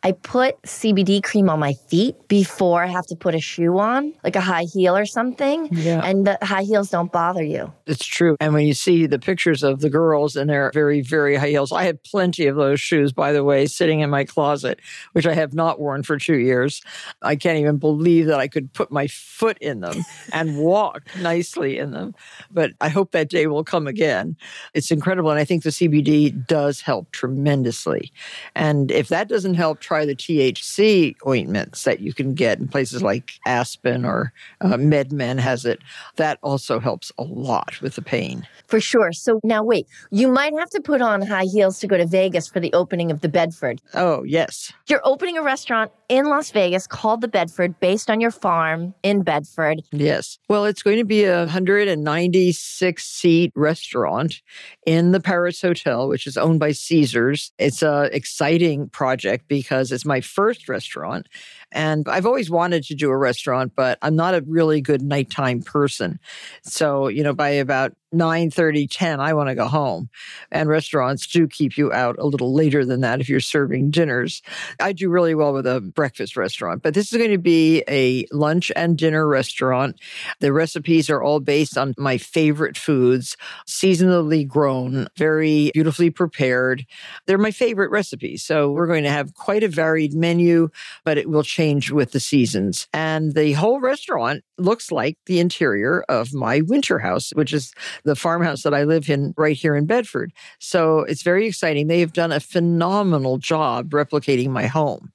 I 0.05 0.11
put 0.11 0.61
CBD 0.63 1.23
cream 1.23 1.49
on 1.49 1.59
my 1.59 1.73
feet 1.73 2.27
before 2.27 2.83
I 2.83 2.87
have 2.87 3.05
to 3.07 3.15
put 3.15 3.35
a 3.35 3.39
shoe 3.39 3.79
on, 3.79 4.13
like 4.21 4.35
a 4.35 4.41
high 4.41 4.63
heel 4.63 4.97
or 4.97 5.05
something. 5.05 5.69
Yeah. 5.71 6.01
And 6.03 6.27
the 6.27 6.37
high 6.41 6.63
heels 6.63 6.89
don't 6.89 7.09
bother 7.09 7.41
you. 7.41 7.71
It's 7.85 8.05
true. 8.05 8.35
And 8.41 8.53
when 8.53 8.65
you 8.65 8.73
see 8.73 9.05
the 9.05 9.17
pictures 9.17 9.63
of 9.63 9.79
the 9.79 9.89
girls 9.89 10.35
in 10.35 10.47
their 10.47 10.71
very, 10.73 10.99
very 10.99 11.37
high 11.37 11.49
heels, 11.49 11.71
I 11.71 11.83
have 11.83 12.03
plenty 12.03 12.47
of 12.47 12.57
those 12.57 12.81
shoes, 12.81 13.13
by 13.13 13.31
the 13.31 13.45
way, 13.45 13.65
sitting 13.65 14.01
in 14.01 14.09
my 14.09 14.25
closet, 14.25 14.81
which 15.13 15.25
I 15.25 15.33
have 15.35 15.53
not 15.53 15.79
worn 15.79 16.03
for 16.03 16.17
two 16.17 16.37
years. 16.37 16.81
I 17.21 17.37
can't 17.37 17.59
even 17.59 17.77
believe 17.77 18.25
that 18.25 18.41
I 18.41 18.49
could 18.49 18.73
put 18.73 18.91
my 18.91 19.07
foot 19.07 19.57
in 19.59 19.79
them 19.79 20.03
and 20.33 20.57
walk 20.57 21.03
nicely 21.21 21.77
in 21.77 21.91
them. 21.91 22.13
But 22.51 22.71
I 22.81 22.89
hope 22.89 23.11
that 23.11 23.29
day 23.29 23.47
will 23.47 23.63
come 23.63 23.87
again. 23.87 24.35
It's 24.73 24.91
incredible. 24.91 25.31
And 25.31 25.39
I 25.39 25.45
think 25.45 25.63
the 25.63 25.69
CBD 25.69 26.45
does 26.45 26.81
help 26.81 27.09
tremendously. 27.11 28.11
And 28.53 28.91
if 28.91 29.07
that 29.07 29.29
doesn't 29.29 29.53
help, 29.53 29.79
try 29.79 29.92
the 30.01 30.15
THC 30.15 31.15
ointments 31.25 31.83
that 31.83 31.99
you 31.99 32.13
can 32.13 32.33
get 32.33 32.59
in 32.59 32.67
places 32.67 33.01
like 33.01 33.39
Aspen 33.45 34.05
or 34.05 34.33
uh, 34.61 34.73
MedMen 34.73 35.39
has 35.39 35.65
it. 35.65 35.79
That 36.15 36.39
also 36.41 36.79
helps 36.79 37.11
a 37.17 37.23
lot 37.23 37.79
with 37.81 37.95
the 37.95 38.01
pain. 38.01 38.47
For 38.67 38.79
sure. 38.79 39.11
So 39.13 39.39
now, 39.43 39.63
wait, 39.63 39.87
you 40.11 40.27
might 40.27 40.53
have 40.57 40.69
to 40.71 40.81
put 40.81 41.01
on 41.01 41.21
high 41.21 41.45
heels 41.45 41.79
to 41.79 41.87
go 41.87 41.97
to 41.97 42.05
Vegas 42.05 42.47
for 42.47 42.59
the 42.59 42.73
opening 42.73 43.11
of 43.11 43.21
the 43.21 43.29
Bedford. 43.29 43.81
Oh, 43.93 44.23
yes. 44.23 44.73
You're 44.87 45.01
opening 45.03 45.37
a 45.37 45.43
restaurant 45.43 45.91
in 46.13 46.27
Las 46.27 46.51
Vegas 46.51 46.85
called 46.85 47.21
the 47.21 47.27
Bedford 47.27 47.79
based 47.79 48.07
on 48.07 48.21
your 48.21 48.29
farm 48.29 48.93
in 49.01 49.23
Bedford. 49.23 49.81
Yes. 49.91 50.37
Well, 50.47 50.65
it's 50.65 50.83
going 50.83 50.97
to 50.97 51.05
be 51.05 51.23
a 51.23 51.39
196 51.39 53.03
seat 53.03 53.51
restaurant 53.55 54.43
in 54.85 55.11
the 55.11 55.19
Paris 55.19 55.59
Hotel, 55.59 56.07
which 56.07 56.27
is 56.27 56.37
owned 56.37 56.59
by 56.59 56.71
Caesars. 56.71 57.51
It's 57.57 57.81
an 57.81 58.09
exciting 58.13 58.89
project 58.89 59.47
because 59.47 59.91
it's 59.91 60.05
my 60.05 60.21
first 60.21 60.69
restaurant. 60.69 61.27
And 61.71 62.07
I've 62.07 62.27
always 62.27 62.51
wanted 62.51 62.83
to 62.83 62.93
do 62.93 63.09
a 63.09 63.17
restaurant, 63.17 63.73
but 63.75 63.97
I'm 64.03 64.15
not 64.15 64.35
a 64.35 64.43
really 64.45 64.81
good 64.81 65.01
nighttime 65.01 65.63
person. 65.63 66.19
So, 66.61 67.07
you 67.07 67.23
know, 67.23 67.33
by 67.33 67.49
about 67.49 67.93
9 68.13 68.51
30 68.51 68.87
10 68.87 69.19
i 69.19 69.33
want 69.33 69.49
to 69.49 69.55
go 69.55 69.67
home. 69.67 70.09
And 70.51 70.69
restaurants 70.69 71.25
do 71.27 71.47
keep 71.47 71.77
you 71.77 71.91
out 71.91 72.15
a 72.19 72.25
little 72.25 72.53
later 72.53 72.85
than 72.85 73.01
that 73.01 73.19
if 73.19 73.27
you're 73.29 73.39
serving 73.39 73.91
dinners. 73.91 74.41
I 74.79 74.93
do 74.93 75.09
really 75.09 75.35
well 75.35 75.53
with 75.53 75.65
a 75.65 75.81
breakfast 75.81 76.37
restaurant 76.37 76.83
but 76.83 76.93
this 76.93 77.11
is 77.11 77.17
going 77.17 77.31
to 77.31 77.37
be 77.37 77.83
a 77.89 78.25
lunch 78.31 78.71
and 78.75 78.97
dinner 78.97 79.27
restaurant. 79.27 79.99
The 80.39 80.53
recipes 80.53 81.09
are 81.09 81.21
all 81.21 81.39
based 81.39 81.77
on 81.77 81.93
my 81.97 82.17
favorite 82.17 82.77
foods 82.77 83.35
seasonally 83.67 84.47
grown 84.47 85.07
very 85.17 85.71
beautifully 85.73 86.09
prepared. 86.09 86.85
They're 87.25 87.37
my 87.37 87.51
favorite 87.51 87.91
recipes 87.91 88.43
so 88.43 88.71
we're 88.71 88.87
going 88.87 89.03
to 89.03 89.09
have 89.09 89.33
quite 89.33 89.63
a 89.63 89.67
varied 89.67 90.13
menu 90.13 90.69
but 91.03 91.17
it 91.17 91.29
will 91.29 91.43
change 91.43 91.91
with 91.91 92.11
the 92.11 92.19
seasons. 92.19 92.87
And 92.93 93.33
the 93.33 93.53
whole 93.53 93.79
restaurant 93.79 94.43
looks 94.57 94.91
like 94.91 95.17
the 95.25 95.39
interior 95.39 96.03
of 96.09 96.33
my 96.33 96.61
winter 96.61 96.99
house 96.99 97.31
which 97.33 97.53
is 97.53 97.73
the 98.03 98.15
farmhouse 98.15 98.63
that 98.63 98.73
I 98.73 98.83
live 98.83 99.09
in 99.09 99.33
right 99.37 99.55
here 99.55 99.75
in 99.75 99.85
Bedford. 99.85 100.31
So 100.59 100.99
it's 100.99 101.21
very 101.21 101.47
exciting. 101.47 101.87
They 101.87 101.99
have 101.99 102.13
done 102.13 102.31
a 102.31 102.39
phenomenal 102.39 103.37
job 103.37 103.89
replicating 103.91 104.49
my 104.49 104.67
home, 104.67 105.11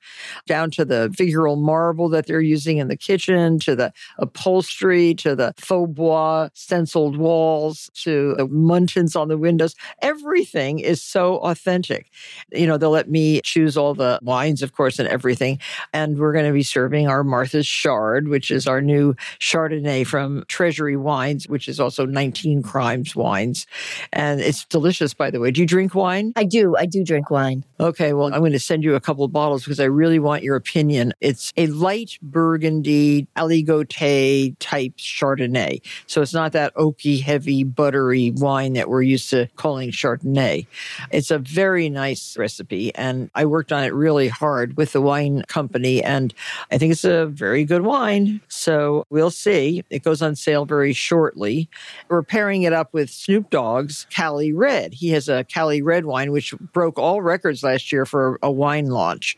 down 0.46 0.70
to 0.72 0.84
the 0.84 1.10
figural 1.16 1.58
marble 1.58 2.08
that 2.10 2.26
they're 2.26 2.40
using 2.40 2.78
in 2.78 2.88
the 2.88 2.96
kitchen, 2.96 3.58
to 3.60 3.76
the 3.76 3.92
upholstery, 4.18 5.14
to 5.16 5.34
the 5.34 5.54
faux 5.56 5.92
bois 5.92 6.48
stenciled 6.54 7.16
walls, 7.16 7.90
to 7.94 8.34
the 8.36 8.46
muntins 8.46 9.18
on 9.18 9.28
the 9.28 9.38
windows. 9.38 9.74
Everything 10.02 10.78
is 10.78 11.02
so 11.02 11.38
authentic. 11.38 12.10
You 12.52 12.66
know, 12.66 12.76
they'll 12.76 12.90
let 12.90 13.10
me 13.10 13.40
choose 13.42 13.76
all 13.76 13.94
the 13.94 14.18
wines, 14.22 14.62
of 14.62 14.72
course, 14.72 14.98
and 14.98 15.08
everything. 15.08 15.58
And 15.92 16.18
we're 16.18 16.32
going 16.32 16.46
to 16.46 16.52
be 16.52 16.62
serving 16.62 17.08
our 17.08 17.24
Martha's 17.24 17.68
Chard, 17.68 18.28
which 18.28 18.50
is 18.50 18.66
our 18.66 18.80
new 18.80 19.14
Chardonnay 19.40 20.06
from 20.06 20.44
Treasury 20.48 20.96
Wines, 20.96 21.48
which 21.48 21.68
is 21.68 21.80
also 21.80 22.06
19 22.06 22.62
Crimes. 22.78 23.66
And 24.12 24.40
it's 24.40 24.64
delicious, 24.66 25.12
by 25.12 25.32
the 25.32 25.40
way. 25.40 25.50
Do 25.50 25.60
you 25.60 25.66
drink 25.66 25.96
wine? 25.96 26.32
I 26.36 26.44
do. 26.44 26.76
I 26.76 26.86
do 26.86 27.02
drink 27.04 27.28
wine. 27.28 27.64
Okay, 27.80 28.12
well, 28.12 28.32
I'm 28.32 28.38
going 28.38 28.52
to 28.52 28.60
send 28.60 28.84
you 28.84 28.94
a 28.94 29.00
couple 29.00 29.24
of 29.24 29.32
bottles 29.32 29.64
because 29.64 29.80
I 29.80 29.84
really 29.86 30.20
want 30.20 30.44
your 30.44 30.54
opinion. 30.54 31.12
It's 31.20 31.52
a 31.56 31.66
light 31.66 32.18
burgundy, 32.22 33.26
aligoté 33.36 34.54
type 34.60 34.96
Chardonnay. 34.96 35.80
So 36.06 36.22
it's 36.22 36.32
not 36.32 36.52
that 36.52 36.72
oaky, 36.76 37.20
heavy, 37.20 37.64
buttery 37.64 38.30
wine 38.36 38.74
that 38.74 38.88
we're 38.88 39.02
used 39.02 39.28
to 39.30 39.48
calling 39.56 39.90
Chardonnay. 39.90 40.66
It's 41.10 41.32
a 41.32 41.38
very 41.38 41.88
nice 41.88 42.36
recipe. 42.36 42.94
And 42.94 43.28
I 43.34 43.44
worked 43.44 43.72
on 43.72 43.82
it 43.82 43.92
really 43.92 44.28
hard 44.28 44.76
with 44.76 44.92
the 44.92 45.00
wine 45.00 45.42
company. 45.48 46.00
And 46.02 46.32
I 46.70 46.78
think 46.78 46.92
it's 46.92 47.04
a 47.04 47.26
very 47.26 47.64
good 47.64 47.82
wine. 47.82 48.40
So 48.46 49.04
we'll 49.10 49.32
see. 49.32 49.82
It 49.90 50.04
goes 50.04 50.22
on 50.22 50.36
sale 50.36 50.64
very 50.64 50.92
shortly. 50.92 51.68
We're 52.08 52.22
pairing 52.58 52.72
it 52.72 52.72
up 52.72 52.92
with 52.92 53.10
Snoop 53.10 53.50
Dogg's 53.50 54.06
Cali 54.10 54.52
Red. 54.52 54.94
He 54.94 55.10
has 55.10 55.28
a 55.28 55.44
Cali 55.44 55.80
Red 55.80 56.04
wine, 56.04 56.32
which 56.32 56.54
broke 56.72 56.98
all 56.98 57.22
records 57.22 57.62
last 57.62 57.92
year 57.92 58.04
for 58.04 58.38
a 58.42 58.50
wine 58.50 58.86
launch. 58.86 59.36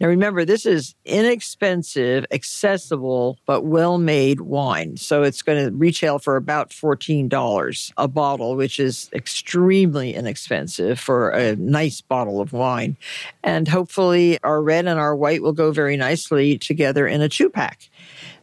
Now, 0.00 0.08
remember, 0.08 0.44
this 0.44 0.66
is 0.66 0.94
inexpensive, 1.04 2.26
accessible, 2.32 3.38
but 3.46 3.64
well 3.64 3.98
made 3.98 4.40
wine. 4.40 4.96
So 4.96 5.22
it's 5.22 5.42
going 5.42 5.64
to 5.64 5.76
retail 5.76 6.18
for 6.18 6.36
about 6.36 6.70
$14 6.70 7.92
a 7.96 8.08
bottle, 8.08 8.56
which 8.56 8.80
is 8.80 9.08
extremely 9.12 10.14
inexpensive 10.14 10.98
for 10.98 11.30
a 11.30 11.54
nice 11.56 12.00
bottle 12.00 12.40
of 12.40 12.52
wine. 12.52 12.96
And 13.44 13.68
hopefully, 13.68 14.38
our 14.42 14.60
red 14.60 14.86
and 14.86 14.98
our 14.98 15.14
white 15.14 15.42
will 15.42 15.52
go 15.52 15.70
very 15.70 15.96
nicely 15.96 16.58
together 16.58 17.06
in 17.06 17.20
a 17.20 17.28
two 17.28 17.48
pack. 17.48 17.88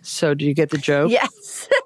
So, 0.03 0.33
do 0.33 0.45
you 0.45 0.53
get 0.53 0.69
the 0.69 0.77
joke? 0.77 1.12
Yes. 1.12 1.67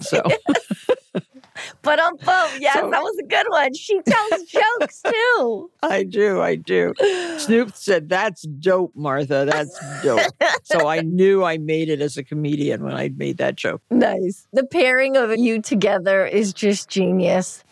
So, 0.00 0.20
but 1.82 1.98
um, 1.98 2.16
boom. 2.16 2.48
Yes, 2.58 2.74
So- 2.74 2.90
that 2.90 3.02
was 3.02 3.16
a 3.18 3.26
good 3.26 3.46
one. 3.48 3.72
She 3.74 4.00
tells 4.02 4.42
jokes 4.44 5.02
too. 5.02 5.70
I 5.82 6.02
do, 6.02 6.40
I 6.40 6.56
do. 6.56 6.92
Snoop 7.38 7.74
said, 7.76 8.08
That's 8.08 8.42
dope, 8.42 8.92
Martha. 8.94 9.46
That's 9.48 9.78
dope. 10.02 10.20
so, 10.64 10.88
I 10.88 11.00
knew 11.00 11.44
I 11.44 11.58
made 11.58 11.88
it 11.88 12.00
as 12.00 12.16
a 12.16 12.24
comedian 12.24 12.82
when 12.82 12.94
I 12.94 13.10
made 13.16 13.38
that 13.38 13.56
joke. 13.56 13.82
Nice. 13.90 14.46
The 14.52 14.64
pairing 14.64 15.16
of 15.16 15.36
you 15.38 15.60
together 15.62 16.26
is 16.26 16.52
just 16.52 16.88
genius. 16.88 17.62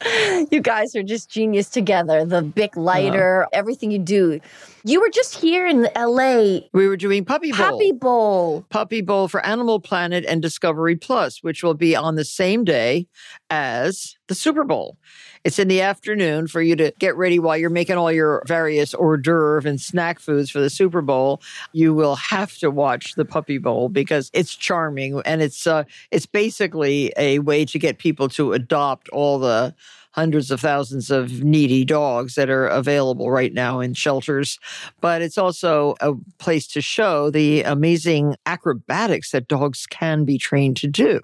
You 0.50 0.60
guys 0.60 0.94
are 0.94 1.02
just 1.02 1.30
genius 1.30 1.68
together. 1.68 2.24
The 2.24 2.42
big 2.42 2.76
lighter, 2.76 3.46
everything 3.52 3.90
you 3.90 3.98
do. 3.98 4.40
You 4.84 5.00
were 5.00 5.10
just 5.10 5.36
here 5.36 5.66
in 5.66 5.88
LA, 5.96 6.60
We 6.72 6.88
were 6.88 6.96
doing 6.96 7.24
Puppy 7.24 7.52
Bowl. 7.52 7.58
Happy 7.58 7.92
Bowl. 7.92 8.66
Puppy 8.68 9.00
Bowl 9.00 9.28
for 9.28 9.44
Animal 9.46 9.78
Planet 9.78 10.24
and 10.26 10.42
Discovery 10.42 10.96
Plus, 10.96 11.42
which 11.42 11.62
will 11.62 11.74
be 11.74 11.94
on 11.94 12.16
the 12.16 12.24
same 12.24 12.64
day 12.64 13.06
as 13.48 14.16
the 14.26 14.34
Super 14.34 14.64
Bowl. 14.64 14.96
It's 15.44 15.58
in 15.58 15.68
the 15.68 15.82
afternoon 15.82 16.48
for 16.48 16.60
you 16.60 16.74
to 16.76 16.92
get 16.98 17.16
ready 17.16 17.38
while 17.38 17.56
you're 17.56 17.70
making 17.70 17.96
all 17.96 18.10
your 18.10 18.42
various 18.46 18.94
hors 18.94 19.18
d'oeuvre 19.18 19.68
and 19.68 19.80
snack 19.80 20.18
foods 20.18 20.50
for 20.50 20.60
the 20.60 20.70
Super 20.70 21.02
Bowl. 21.02 21.42
You 21.72 21.94
will 21.94 22.16
have 22.16 22.56
to 22.58 22.70
watch 22.70 23.14
the 23.14 23.24
Puppy 23.24 23.58
Bowl 23.58 23.88
because 23.88 24.30
it's 24.32 24.54
charming 24.54 25.20
and 25.24 25.42
it's 25.42 25.66
uh, 25.66 25.84
it's 26.10 26.26
basically 26.26 27.12
a 27.16 27.38
way 27.40 27.64
to 27.66 27.78
get 27.78 27.98
people 27.98 28.28
to 28.30 28.52
adopt 28.52 29.08
all 29.10 29.38
the 29.38 29.74
hundreds 30.12 30.50
of 30.50 30.61
thousands 30.61 31.11
of 31.11 31.42
needy 31.42 31.85
dogs 31.85 32.35
that 32.35 32.50
are 32.50 32.66
available 32.66 33.31
right 33.31 33.52
now 33.52 33.81
in 33.81 33.95
shelters. 33.95 34.59
But 35.00 35.23
it's 35.23 35.38
also 35.38 35.95
a 36.00 36.14
place 36.38 36.66
to 36.69 36.81
show 36.81 37.31
the 37.31 37.62
amazing 37.62 38.37
acrobatics 38.47 39.31
that 39.33 39.49
dogs 39.49 39.87
can 39.87 40.25
be 40.25 40.38
trained 40.38 40.76
to 40.78 40.87
do. 40.87 41.21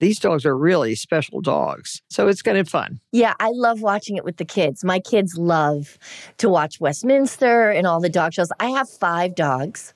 These 0.00 0.18
dogs 0.18 0.44
are 0.46 0.56
really 0.56 0.94
special 0.94 1.40
dogs. 1.40 2.02
So 2.08 2.28
it's 2.28 2.42
kind 2.42 2.58
of 2.58 2.68
fun. 2.68 3.00
Yeah, 3.12 3.34
I 3.40 3.50
love 3.52 3.82
watching 3.82 4.16
it 4.16 4.24
with 4.24 4.36
the 4.36 4.44
kids. 4.44 4.84
My 4.84 5.00
kids 5.00 5.36
love 5.36 5.98
to 6.38 6.48
watch 6.48 6.80
Westminster 6.80 7.70
and 7.70 7.86
all 7.86 8.00
the 8.00 8.08
dog 8.08 8.34
shows. 8.34 8.48
I 8.60 8.70
have 8.70 8.88
five 8.88 9.34
dogs, 9.34 9.94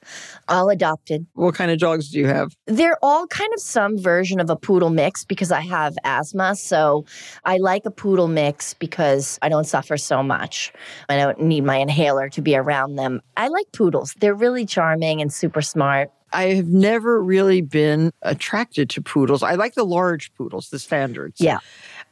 all 0.48 0.70
adopted. 0.70 1.26
What 1.34 1.54
kind 1.54 1.70
of 1.70 1.78
dogs 1.78 2.10
do 2.10 2.18
you 2.18 2.26
have? 2.26 2.52
They're 2.66 2.98
all 3.02 3.26
kind 3.26 3.52
of 3.54 3.60
some 3.60 3.98
version 3.98 4.40
of 4.40 4.50
a 4.50 4.56
poodle 4.56 4.90
mix 4.90 5.24
because 5.24 5.50
I 5.50 5.60
have 5.60 5.96
asthma. 6.04 6.56
So 6.56 7.04
I 7.44 7.58
like 7.58 7.86
a 7.86 7.90
poodle 7.90 8.28
mix 8.28 8.74
because 8.74 9.38
I 9.42 9.48
don't 9.48 9.66
suffer 9.66 9.96
so 9.96 10.22
much. 10.22 10.72
I 11.08 11.16
don't 11.16 11.40
need 11.40 11.64
my 11.64 11.76
inhaler 11.76 12.28
to 12.30 12.42
be 12.42 12.56
around 12.56 12.96
them. 12.96 13.20
I 13.36 13.48
like 13.48 13.66
poodles. 13.72 14.14
They're 14.18 14.34
really 14.34 14.66
charming 14.66 15.20
and 15.20 15.32
super 15.32 15.62
smart. 15.62 16.10
I 16.32 16.44
have 16.54 16.68
never 16.68 17.22
really 17.22 17.60
been 17.60 18.12
attracted 18.22 18.90
to 18.90 19.02
poodles. 19.02 19.42
I 19.42 19.54
like 19.54 19.74
the 19.74 19.84
large 19.84 20.32
poodles, 20.34 20.70
the 20.70 20.78
standards. 20.78 21.40
Yeah. 21.40 21.58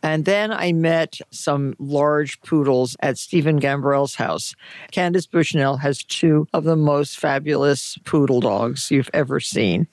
And 0.03 0.27
then 0.27 0.53
I 0.53 0.73
met 0.73 1.19
some 1.31 1.75
large 1.79 2.39
poodles 2.43 2.95
at 3.01 3.17
Steven 3.17 3.57
Gambrel's 3.57 4.15
house. 4.15 4.55
Candace 4.91 5.27
Bushnell 5.27 5.79
has 5.79 6.05
two 6.05 6.47
of 6.53 6.65
the 6.65 6.77
most 6.77 7.19
fabulous 7.19 7.97
poodle 8.05 8.41
dogs 8.41 8.91
you've 8.91 9.09
ever 9.15 9.41
seen. 9.41 9.89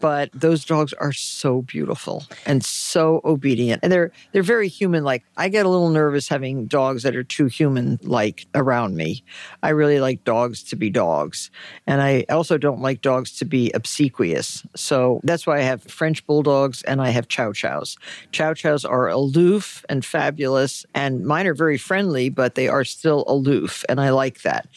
But 0.00 0.30
those 0.32 0.64
dogs 0.64 0.92
are 0.94 1.12
so 1.12 1.62
beautiful 1.62 2.24
and 2.46 2.64
so 2.64 3.20
obedient. 3.24 3.80
And 3.82 3.90
they're 3.92 4.12
they're 4.32 4.42
very 4.42 4.68
human 4.68 5.04
like. 5.04 5.24
I 5.36 5.48
get 5.48 5.66
a 5.66 5.68
little 5.68 5.90
nervous 5.90 6.28
having 6.28 6.66
dogs 6.66 7.02
that 7.02 7.16
are 7.16 7.24
too 7.24 7.46
human 7.46 7.98
like 8.02 8.46
around 8.54 8.96
me. 8.96 9.24
I 9.62 9.70
really 9.70 10.00
like 10.00 10.24
dogs 10.24 10.62
to 10.64 10.76
be 10.76 10.90
dogs. 10.90 11.50
And 11.86 12.00
I 12.00 12.24
also 12.28 12.58
don't 12.58 12.80
like 12.80 13.00
dogs 13.00 13.36
to 13.38 13.44
be 13.44 13.70
obsequious. 13.72 14.64
So 14.76 15.20
that's 15.24 15.46
why 15.46 15.58
I 15.58 15.62
have 15.62 15.82
French 15.82 16.26
bulldogs 16.26 16.82
and 16.82 17.00
I 17.00 17.10
have 17.10 17.28
chow 17.28 17.52
chows. 17.52 17.96
Chow 18.32 18.54
chows 18.54 18.84
are 18.84 19.08
aloof 19.08 19.84
and 19.88 20.04
fabulous, 20.04 20.86
and 20.94 21.24
mine 21.24 21.46
are 21.46 21.54
very 21.54 21.78
friendly, 21.78 22.28
but 22.28 22.54
they 22.54 22.68
are 22.68 22.84
still 22.84 23.24
aloof. 23.26 23.84
And 23.88 24.00
I 24.00 24.10
like 24.10 24.42
that. 24.42 24.68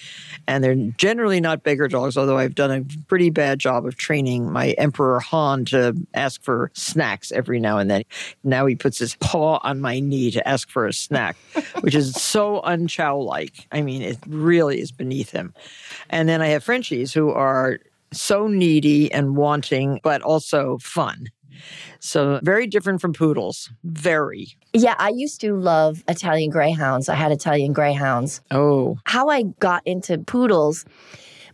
And 0.47 0.63
they're 0.63 0.75
generally 0.75 1.41
not 1.41 1.63
bigger 1.63 1.87
dogs, 1.87 2.17
although 2.17 2.37
I've 2.37 2.55
done 2.55 2.71
a 2.71 3.03
pretty 3.07 3.29
bad 3.29 3.59
job 3.59 3.85
of 3.85 3.97
training 3.97 4.51
my 4.51 4.71
Emperor 4.71 5.06
Han 5.19 5.65
to 5.65 5.95
ask 6.13 6.41
for 6.43 6.71
snacks 6.73 7.31
every 7.31 7.59
now 7.59 7.77
and 7.77 7.89
then. 7.89 8.03
Now 8.43 8.65
he 8.65 8.75
puts 8.75 8.97
his 8.99 9.15
paw 9.15 9.59
on 9.63 9.81
my 9.81 9.99
knee 9.99 10.31
to 10.31 10.47
ask 10.47 10.69
for 10.69 10.85
a 10.85 10.93
snack, 10.93 11.35
which 11.81 11.95
is 11.95 12.13
so 12.13 12.61
unchow 12.61 13.17
like. 13.17 13.67
I 13.71 13.81
mean, 13.81 14.01
it 14.01 14.17
really 14.27 14.79
is 14.79 14.91
beneath 14.91 15.31
him. 15.31 15.53
And 16.09 16.29
then 16.29 16.41
I 16.41 16.47
have 16.47 16.63
Frenchies 16.63 17.13
who 17.13 17.31
are 17.31 17.79
so 18.11 18.47
needy 18.47 19.11
and 19.11 19.35
wanting, 19.35 19.99
but 20.03 20.21
also 20.21 20.77
fun. 20.79 21.27
So 21.99 22.39
very 22.43 22.67
different 22.67 23.01
from 23.01 23.13
poodles. 23.13 23.71
Very. 23.83 24.49
Yeah, 24.73 24.95
I 24.97 25.09
used 25.09 25.41
to 25.41 25.55
love 25.55 26.03
Italian 26.07 26.49
greyhounds. 26.49 27.09
I 27.09 27.15
had 27.15 27.31
Italian 27.31 27.73
greyhounds. 27.73 28.41
Oh, 28.51 28.97
how 29.05 29.29
I 29.29 29.43
got 29.59 29.81
into 29.85 30.17
poodles, 30.19 30.85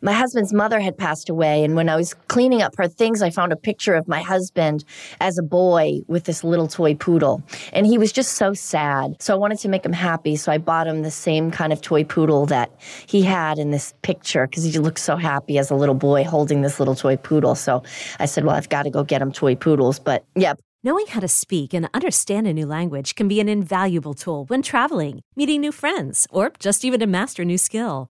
my 0.03 0.11
husband's 0.11 0.53
mother 0.53 0.81
had 0.81 0.97
passed 0.97 1.29
away. 1.29 1.63
And 1.63 1.75
when 1.75 1.87
I 1.87 1.95
was 1.95 2.13
cleaning 2.27 2.61
up 2.61 2.75
her 2.77 2.89
things, 2.89 3.21
I 3.21 3.29
found 3.29 3.53
a 3.53 3.55
picture 3.55 3.95
of 3.95 4.07
my 4.07 4.21
husband 4.21 4.83
as 5.21 5.37
a 5.37 5.43
boy 5.43 6.01
with 6.07 6.25
this 6.25 6.43
little 6.43 6.67
toy 6.67 6.93
poodle. 6.93 7.41
And 7.71 7.87
he 7.87 7.97
was 7.97 8.11
just 8.11 8.33
so 8.33 8.53
sad. 8.53 9.15
So 9.21 9.33
I 9.33 9.37
wanted 9.37 9.59
to 9.59 9.69
make 9.69 9.85
him 9.85 9.93
happy. 9.93 10.35
So 10.35 10.51
I 10.51 10.57
bought 10.57 10.87
him 10.87 11.01
the 11.01 11.11
same 11.11 11.51
kind 11.51 11.71
of 11.71 11.81
toy 11.81 12.03
poodle 12.03 12.45
that 12.47 12.69
he 13.07 13.21
had 13.21 13.57
in 13.57 13.71
this 13.71 13.93
picture 14.01 14.45
because 14.45 14.65
he 14.65 14.77
looked 14.77 14.99
so 14.99 15.15
happy 15.15 15.57
as 15.57 15.71
a 15.71 15.75
little 15.75 15.95
boy 15.95 16.25
holding 16.25 16.61
this 16.61 16.79
little 16.79 16.95
toy 16.95 17.15
poodle. 17.15 17.55
So 17.55 17.81
I 18.19 18.25
said, 18.25 18.43
well, 18.43 18.55
I've 18.55 18.69
got 18.69 18.83
to 18.83 18.89
go 18.89 19.03
get 19.03 19.21
him 19.21 19.31
toy 19.31 19.55
poodles. 19.55 19.99
But 19.99 20.25
yeah, 20.35 20.53
Knowing 20.85 21.07
how 21.07 21.21
to 21.21 21.29
speak 21.29 21.73
and 21.73 21.87
understand 21.93 22.45
a 22.45 22.51
new 22.51 22.65
language 22.65 23.15
can 23.15 23.29
be 23.29 23.39
an 23.39 23.47
invaluable 23.47 24.13
tool 24.13 24.43
when 24.47 24.61
traveling, 24.61 25.21
meeting 25.33 25.61
new 25.61 25.71
friends, 25.71 26.27
or 26.29 26.51
just 26.59 26.83
even 26.83 26.99
to 26.99 27.07
master 27.07 27.43
a 27.43 27.45
new 27.45 27.57
skill. 27.57 28.09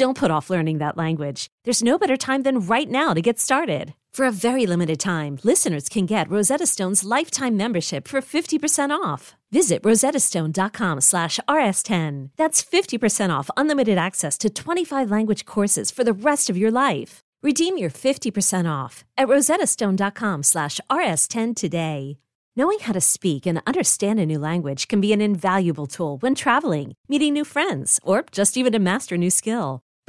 Don't 0.00 0.16
put 0.16 0.30
off 0.30 0.48
learning 0.48 0.78
that 0.78 0.96
language. 0.96 1.48
There's 1.64 1.82
no 1.82 1.98
better 1.98 2.16
time 2.16 2.42
than 2.42 2.66
right 2.66 2.90
now 2.90 3.12
to 3.12 3.20
get 3.20 3.38
started. 3.38 3.92
For 4.14 4.24
a 4.24 4.32
very 4.32 4.64
limited 4.64 4.98
time, 4.98 5.38
listeners 5.42 5.90
can 5.90 6.06
get 6.06 6.30
Rosetta 6.30 6.66
Stone's 6.66 7.04
lifetime 7.04 7.54
membership 7.54 8.08
for 8.08 8.22
50% 8.22 8.98
off. 8.98 9.34
Visit 9.52 9.82
rosettastone.com 9.82 11.02
slash 11.02 11.38
rs10. 11.46 12.30
That's 12.38 12.62
50% 12.62 13.28
off 13.28 13.50
unlimited 13.58 13.98
access 13.98 14.38
to 14.38 14.48
25 14.48 15.10
language 15.10 15.44
courses 15.44 15.90
for 15.90 16.02
the 16.02 16.14
rest 16.14 16.48
of 16.48 16.56
your 16.56 16.70
life. 16.70 17.20
Redeem 17.42 17.76
your 17.76 17.90
50% 17.90 18.64
off 18.66 19.04
at 19.18 19.28
rosettastone.com 19.28 20.42
slash 20.42 20.80
rs10 20.90 21.54
today. 21.54 22.16
Knowing 22.56 22.78
how 22.78 22.94
to 22.94 23.02
speak 23.02 23.44
and 23.44 23.60
understand 23.66 24.18
a 24.18 24.24
new 24.24 24.38
language 24.38 24.88
can 24.88 25.02
be 25.02 25.12
an 25.12 25.20
invaluable 25.20 25.86
tool 25.86 26.16
when 26.22 26.34
traveling, 26.34 26.94
meeting 27.06 27.34
new 27.34 27.44
friends, 27.44 28.00
or 28.02 28.24
just 28.32 28.56
even 28.56 28.72
to 28.72 28.78
master 28.78 29.16
a 29.16 29.18
new 29.18 29.30
skill. 29.30 29.82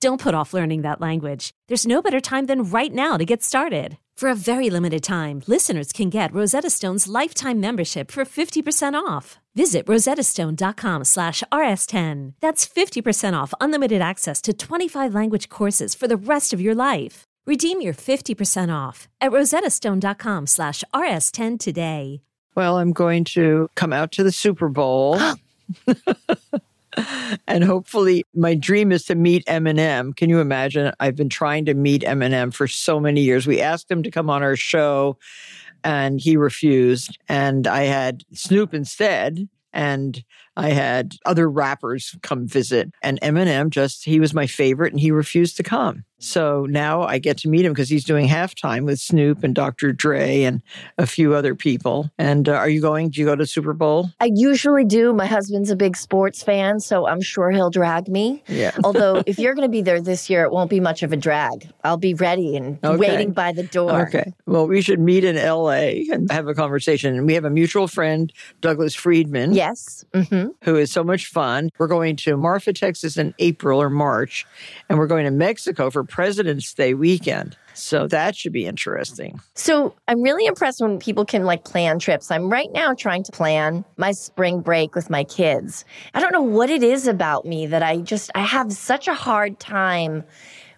Don't 0.00 0.20
put 0.20 0.34
off 0.34 0.54
learning 0.54 0.82
that 0.82 1.00
language. 1.00 1.50
There's 1.66 1.86
no 1.86 2.00
better 2.00 2.20
time 2.20 2.46
than 2.46 2.62
right 2.62 2.94
now 2.94 3.16
to 3.16 3.24
get 3.24 3.42
started. 3.42 3.98
For 4.16 4.28
a 4.28 4.34
very 4.34 4.70
limited 4.70 5.02
time, 5.02 5.42
listeners 5.48 5.92
can 5.92 6.08
get 6.08 6.32
Rosetta 6.32 6.70
Stone's 6.70 7.08
lifetime 7.08 7.58
membership 7.58 8.10
for 8.12 8.24
50% 8.24 8.94
off. 8.94 9.38
Visit 9.56 9.86
rosettastone.com 9.86 11.02
slash 11.04 11.42
rs10. 11.50 12.34
That's 12.40 12.66
50% 12.66 13.34
off 13.40 13.52
unlimited 13.60 14.00
access 14.00 14.40
to 14.42 14.52
25 14.52 15.14
language 15.14 15.48
courses 15.48 15.96
for 15.96 16.06
the 16.06 16.16
rest 16.16 16.52
of 16.52 16.60
your 16.60 16.76
life. 16.76 17.24
Redeem 17.44 17.80
your 17.80 17.94
50% 17.94 18.72
off 18.72 19.08
at 19.20 19.32
rosettastone.com 19.32 20.46
slash 20.46 20.84
rs10 20.94 21.58
today. 21.58 22.22
Well, 22.54 22.78
I'm 22.78 22.92
going 22.92 23.24
to 23.24 23.68
come 23.74 23.92
out 23.92 24.12
to 24.12 24.22
the 24.22 24.32
Super 24.32 24.68
Bowl. 24.68 25.18
and 27.46 27.64
hopefully 27.64 28.24
my 28.34 28.54
dream 28.54 28.92
is 28.92 29.04
to 29.06 29.14
meet 29.14 29.44
Eminem. 29.46 30.16
Can 30.16 30.30
you 30.30 30.40
imagine? 30.40 30.92
I've 31.00 31.16
been 31.16 31.28
trying 31.28 31.64
to 31.66 31.74
meet 31.74 32.02
Eminem 32.02 32.52
for 32.52 32.66
so 32.66 33.00
many 33.00 33.22
years. 33.22 33.46
We 33.46 33.60
asked 33.60 33.90
him 33.90 34.02
to 34.02 34.10
come 34.10 34.30
on 34.30 34.42
our 34.42 34.56
show 34.56 35.18
and 35.84 36.20
he 36.20 36.36
refused. 36.36 37.18
And 37.28 37.66
I 37.66 37.84
had 37.84 38.24
Snoop 38.32 38.74
instead. 38.74 39.48
And 39.72 40.24
I 40.56 40.70
had 40.70 41.16
other 41.24 41.48
rappers 41.48 42.16
come 42.22 42.48
visit. 42.48 42.90
And 43.02 43.20
Eminem 43.20 43.70
just, 43.70 44.04
he 44.04 44.18
was 44.18 44.34
my 44.34 44.46
favorite 44.46 44.92
and 44.92 45.00
he 45.00 45.10
refused 45.10 45.56
to 45.58 45.62
come. 45.62 46.04
So 46.20 46.66
now 46.68 47.02
I 47.02 47.18
get 47.18 47.38
to 47.38 47.48
meet 47.48 47.64
him 47.64 47.72
because 47.72 47.88
he's 47.88 48.04
doing 48.04 48.26
halftime 48.28 48.84
with 48.84 48.98
Snoop 48.98 49.44
and 49.44 49.54
Dr. 49.54 49.92
Dre 49.92 50.42
and 50.42 50.62
a 50.98 51.06
few 51.06 51.34
other 51.34 51.54
people. 51.54 52.10
And 52.18 52.48
uh, 52.48 52.54
are 52.54 52.68
you 52.68 52.80
going? 52.80 53.10
Do 53.10 53.20
you 53.20 53.26
go 53.26 53.36
to 53.36 53.46
Super 53.46 53.72
Bowl? 53.72 54.10
I 54.20 54.30
usually 54.34 54.84
do. 54.84 55.12
My 55.12 55.26
husband's 55.26 55.70
a 55.70 55.76
big 55.76 55.96
sports 55.96 56.42
fan, 56.42 56.80
so 56.80 57.06
I'm 57.06 57.20
sure 57.20 57.50
he'll 57.50 57.70
drag 57.70 58.08
me. 58.08 58.42
Yeah. 58.48 58.72
Although, 58.84 59.22
if 59.26 59.38
you're 59.38 59.54
going 59.54 59.66
to 59.68 59.70
be 59.70 59.82
there 59.82 60.00
this 60.00 60.28
year, 60.28 60.42
it 60.42 60.50
won't 60.50 60.70
be 60.70 60.80
much 60.80 61.02
of 61.02 61.12
a 61.12 61.16
drag. 61.16 61.70
I'll 61.84 61.96
be 61.96 62.14
ready 62.14 62.56
and 62.56 62.78
Okay. 62.84 62.96
waiting 62.96 63.32
by 63.32 63.52
the 63.52 63.62
door. 63.62 64.08
Okay. 64.08 64.32
Well, 64.46 64.66
we 64.66 64.82
should 64.82 65.00
meet 65.00 65.22
in 65.24 65.36
LA 65.36 66.02
and 66.12 66.30
have 66.32 66.48
a 66.48 66.54
conversation. 66.54 67.14
And 67.16 67.26
we 67.26 67.34
have 67.34 67.44
a 67.44 67.50
mutual 67.50 67.86
friend, 67.86 68.32
Douglas 68.60 68.94
Friedman. 68.94 69.54
Yes. 69.54 70.04
hmm 70.14 70.48
who 70.62 70.76
is 70.76 70.90
so 70.90 71.04
much 71.04 71.26
fun. 71.26 71.70
We're 71.78 71.86
going 71.86 72.16
to 72.16 72.36
Marfa, 72.36 72.72
Texas 72.72 73.16
in 73.16 73.32
April 73.38 73.80
or 73.80 73.88
March, 73.88 74.44
and 74.88 74.98
we're 74.98 75.06
going 75.06 75.24
to 75.24 75.30
Mexico 75.30 75.88
for 75.88 76.02
President's 76.08 76.72
Day 76.74 76.94
weekend. 76.94 77.56
So 77.74 78.08
that 78.08 78.34
should 78.34 78.52
be 78.52 78.66
interesting. 78.66 79.40
So 79.54 79.94
I'm 80.08 80.20
really 80.20 80.46
impressed 80.46 80.80
when 80.80 80.98
people 80.98 81.24
can 81.24 81.44
like 81.44 81.64
plan 81.64 82.00
trips. 82.00 82.30
I'm 82.30 82.50
right 82.50 82.70
now 82.72 82.92
trying 82.94 83.22
to 83.24 83.32
plan 83.32 83.84
my 83.96 84.10
spring 84.10 84.60
break 84.60 84.96
with 84.96 85.10
my 85.10 85.22
kids. 85.22 85.84
I 86.14 86.20
don't 86.20 86.32
know 86.32 86.42
what 86.42 86.70
it 86.70 86.82
is 86.82 87.06
about 87.06 87.46
me 87.46 87.66
that 87.66 87.82
I 87.82 87.98
just 87.98 88.30
I 88.34 88.40
have 88.40 88.72
such 88.72 89.06
a 89.06 89.14
hard 89.14 89.60
time 89.60 90.24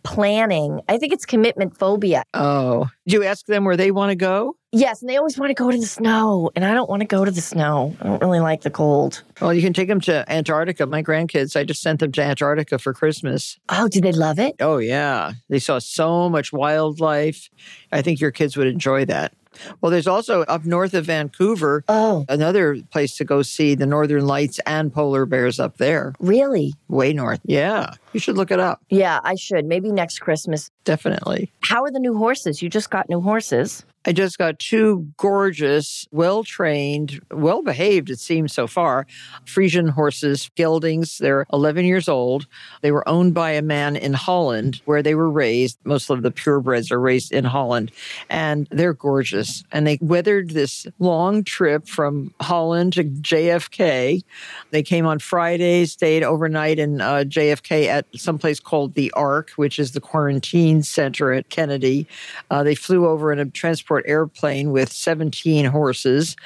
planning. 0.03 0.81
I 0.89 0.99
think 0.99 1.13
it's 1.13 1.25
commitment 1.25 1.79
phobia. 1.79 2.23
Oh, 2.35 2.89
do 3.07 3.17
you 3.17 3.25
ask 3.25 3.47
them 3.47 3.65
where 3.65 3.77
they 3.77 3.91
want 3.91 4.11
to 4.11 4.17
go? 4.17 4.57
Yes, 4.73 5.01
and 5.01 5.11
they 5.11 5.17
always 5.17 5.37
want 5.37 5.51
to 5.51 5.55
go 5.55 5.69
to 5.71 5.77
the 5.77 5.85
snow, 5.87 6.51
and 6.55 6.65
I 6.65 6.73
don't 6.75 6.89
want 6.89 7.01
to 7.01 7.07
go 7.07 7.25
to 7.25 7.31
the 7.33 7.41
snow. 7.41 7.97
I 8.01 8.05
don't 8.07 8.21
really 8.21 8.39
like 8.39 8.61
the 8.63 8.71
cold. 8.71 9.23
Well, 9.41 9.53
you 9.53 9.63
can 9.63 9.73
take 9.73 9.89
them 9.89 10.01
to 10.03 10.25
Antarctica. 10.31 10.87
My 10.87 11.03
grandkids, 11.03 11.57
I 11.59 11.65
just 11.65 11.83
sent 11.83 11.99
them 11.99 12.13
to 12.13 12.23
Antarctica 12.23 12.79
for 12.79 12.95
Christmas. 12.95 13.59
Oh, 13.69 13.89
did 13.89 14.05
they 14.05 14.13
love 14.13 14.39
it? 14.39 14.55
Oh, 14.61 14.79
yeah. 14.79 15.33
They 15.49 15.59
saw 15.59 15.81
so 15.81 16.29
much 16.29 16.53
wildlife. 16.53 17.51
I 17.91 18.01
think 18.01 18.21
your 18.21 18.31
kids 18.31 18.57
would 18.57 18.69
enjoy 18.69 19.07
that. 19.07 19.33
Well, 19.81 19.91
there's 19.91 20.07
also 20.07 20.43
up 20.43 20.65
north 20.65 20.95
of 20.95 21.07
Vancouver, 21.07 21.83
Oh, 21.89 22.25
another 22.29 22.81
place 22.93 23.17
to 23.17 23.25
go 23.25 23.43
see 23.43 23.75
the 23.75 23.85
northern 23.85 24.25
lights 24.25 24.61
and 24.65 24.93
polar 24.95 25.27
bears 25.27 25.59
up 25.59 25.79
there, 25.79 26.15
really? 26.21 26.75
way 26.89 27.13
north. 27.13 27.41
Yeah, 27.45 27.95
you 28.13 28.21
should 28.21 28.37
look 28.37 28.53
it 28.53 28.61
up. 28.61 28.81
Yeah, 28.91 29.19
I 29.25 29.35
should. 29.35 29.65
Maybe 29.67 29.91
next 29.91 30.21
Christmas. 30.21 30.71
Definitely. 30.85 31.51
How 31.63 31.83
are 31.83 31.91
the 31.91 31.99
new 31.99 32.17
horses? 32.17 32.63
You 32.63 32.69
just 32.71 32.91
got 32.91 33.09
new 33.11 33.21
horses. 33.21 33.85
I 34.07 34.13
just 34.13 34.39
got 34.39 34.59
two 34.59 35.07
gorgeous, 35.19 36.09
well 36.11 36.43
trained, 36.43 37.21
well 37.31 37.63
behaved, 37.63 38.09
it 38.09 38.19
seems 38.19 38.55
so 38.55 38.67
far, 38.67 39.07
Friesian 39.45 39.91
horses, 39.91 40.51
geldings. 40.57 41.19
They're 41.19 41.45
11 41.53 41.85
years 41.85 42.09
old. 42.09 42.47
They 42.81 42.93
were 42.93 43.07
owned 43.07 43.35
by 43.35 43.51
a 43.51 43.63
man 43.63 43.97
in 43.97 44.15
Holland 44.15 44.81
where 44.87 45.03
they 45.03 45.15
were 45.15 45.31
raised. 45.31 45.79
Most 45.85 46.09
of 46.09 46.23
the 46.23 46.31
purebreds 46.31 46.91
are 46.91 46.99
raised 46.99 47.31
in 47.31 47.45
Holland, 47.45 47.93
and 48.31 48.67
they're 48.71 48.95
gorgeous. 48.95 49.65
And 49.71 49.87
they 49.87 49.99
weathered 50.01 50.51
this 50.51 50.87
long 50.99 51.45
trip 51.45 51.87
from 51.87 52.33
Holland 52.41 52.95
to 52.95 53.05
JFK. 53.05 54.23
They 54.71 54.83
came 54.83 55.05
on 55.05 55.19
Friday, 55.19 55.85
stayed 55.85 56.23
overnight 56.23 56.79
in 56.79 57.03
uh, 57.03 57.25
JFK 57.27 57.87
at 57.87 58.07
some 58.17 58.39
place 58.39 58.61
called 58.61 58.95
the 58.95 59.13
Ark, 59.13 59.51
which 59.57 59.79
is 59.79 59.93
the 59.93 60.01
quarantine 60.01 60.83
center 60.83 61.35
at 61.35 61.51
Kennedy. 61.51 62.07
Uh, 62.51 62.63
they 62.63 62.75
flew 62.75 63.07
over 63.07 63.31
in 63.31 63.39
a 63.39 63.45
transport 63.45 63.90
airplane 63.99 64.71
with 64.71 64.93
17 64.93 65.65
horses. 65.67 66.37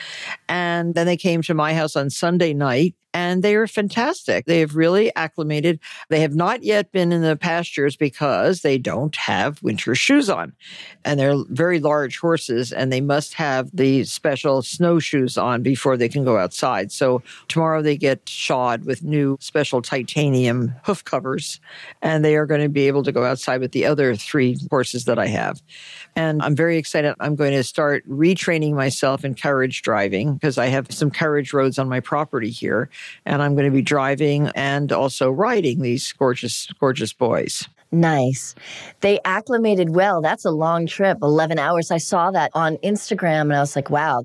And 0.48 0.94
then 0.94 1.06
they 1.06 1.16
came 1.16 1.42
to 1.42 1.54
my 1.54 1.74
house 1.74 1.96
on 1.96 2.10
Sunday 2.10 2.54
night. 2.54 2.94
And 3.14 3.44
they 3.44 3.54
are 3.54 3.68
fantastic. 3.68 4.44
They 4.44 4.58
have 4.58 4.74
really 4.74 5.14
acclimated. 5.14 5.78
They 6.08 6.20
have 6.20 6.34
not 6.34 6.64
yet 6.64 6.90
been 6.90 7.12
in 7.12 7.22
the 7.22 7.36
pastures 7.36 7.96
because 7.96 8.62
they 8.62 8.76
don't 8.76 9.14
have 9.14 9.62
winter 9.62 9.94
shoes 9.94 10.28
on. 10.28 10.52
And 11.04 11.20
they're 11.20 11.36
very 11.48 11.78
large 11.78 12.18
horses, 12.18 12.72
and 12.72 12.92
they 12.92 13.00
must 13.00 13.34
have 13.34 13.70
the 13.72 14.02
special 14.04 14.62
snowshoes 14.62 15.38
on 15.38 15.62
before 15.62 15.96
they 15.96 16.08
can 16.08 16.24
go 16.24 16.38
outside. 16.38 16.90
So 16.90 17.22
tomorrow 17.46 17.82
they 17.82 17.96
get 17.96 18.28
shod 18.28 18.84
with 18.84 19.04
new 19.04 19.36
special 19.40 19.80
titanium 19.80 20.74
hoof 20.84 21.04
covers, 21.04 21.60
and 22.02 22.24
they 22.24 22.34
are 22.34 22.46
going 22.46 22.62
to 22.62 22.68
be 22.68 22.88
able 22.88 23.04
to 23.04 23.12
go 23.12 23.24
outside 23.24 23.60
with 23.60 23.72
the 23.72 23.86
other 23.86 24.16
three 24.16 24.58
horses 24.70 25.04
that 25.04 25.20
I 25.20 25.26
have. 25.26 25.62
And 26.16 26.42
I'm 26.42 26.56
very 26.56 26.78
excited. 26.78 27.14
I'm 27.20 27.36
going 27.36 27.52
to 27.52 27.62
start 27.62 28.08
retraining 28.08 28.74
myself 28.74 29.24
in 29.24 29.34
carriage 29.34 29.82
driving 29.82 30.34
because 30.34 30.58
I 30.58 30.66
have 30.66 30.90
some 30.90 31.12
carriage 31.12 31.52
roads 31.52 31.78
on 31.78 31.88
my 31.88 32.00
property 32.00 32.50
here. 32.50 32.90
And 33.24 33.42
I'm 33.42 33.54
going 33.54 33.66
to 33.66 33.70
be 33.70 33.82
driving 33.82 34.48
and 34.54 34.92
also 34.92 35.30
riding 35.30 35.80
these 35.80 36.12
gorgeous, 36.12 36.66
gorgeous 36.78 37.12
boys. 37.12 37.68
Nice. 37.92 38.54
They 39.00 39.20
acclimated 39.24 39.94
well. 39.94 40.20
That's 40.20 40.44
a 40.44 40.50
long 40.50 40.86
trip, 40.86 41.18
11 41.22 41.58
hours. 41.58 41.90
I 41.90 41.98
saw 41.98 42.30
that 42.32 42.50
on 42.54 42.76
Instagram 42.78 43.42
and 43.42 43.54
I 43.54 43.60
was 43.60 43.76
like, 43.76 43.90
wow. 43.90 44.24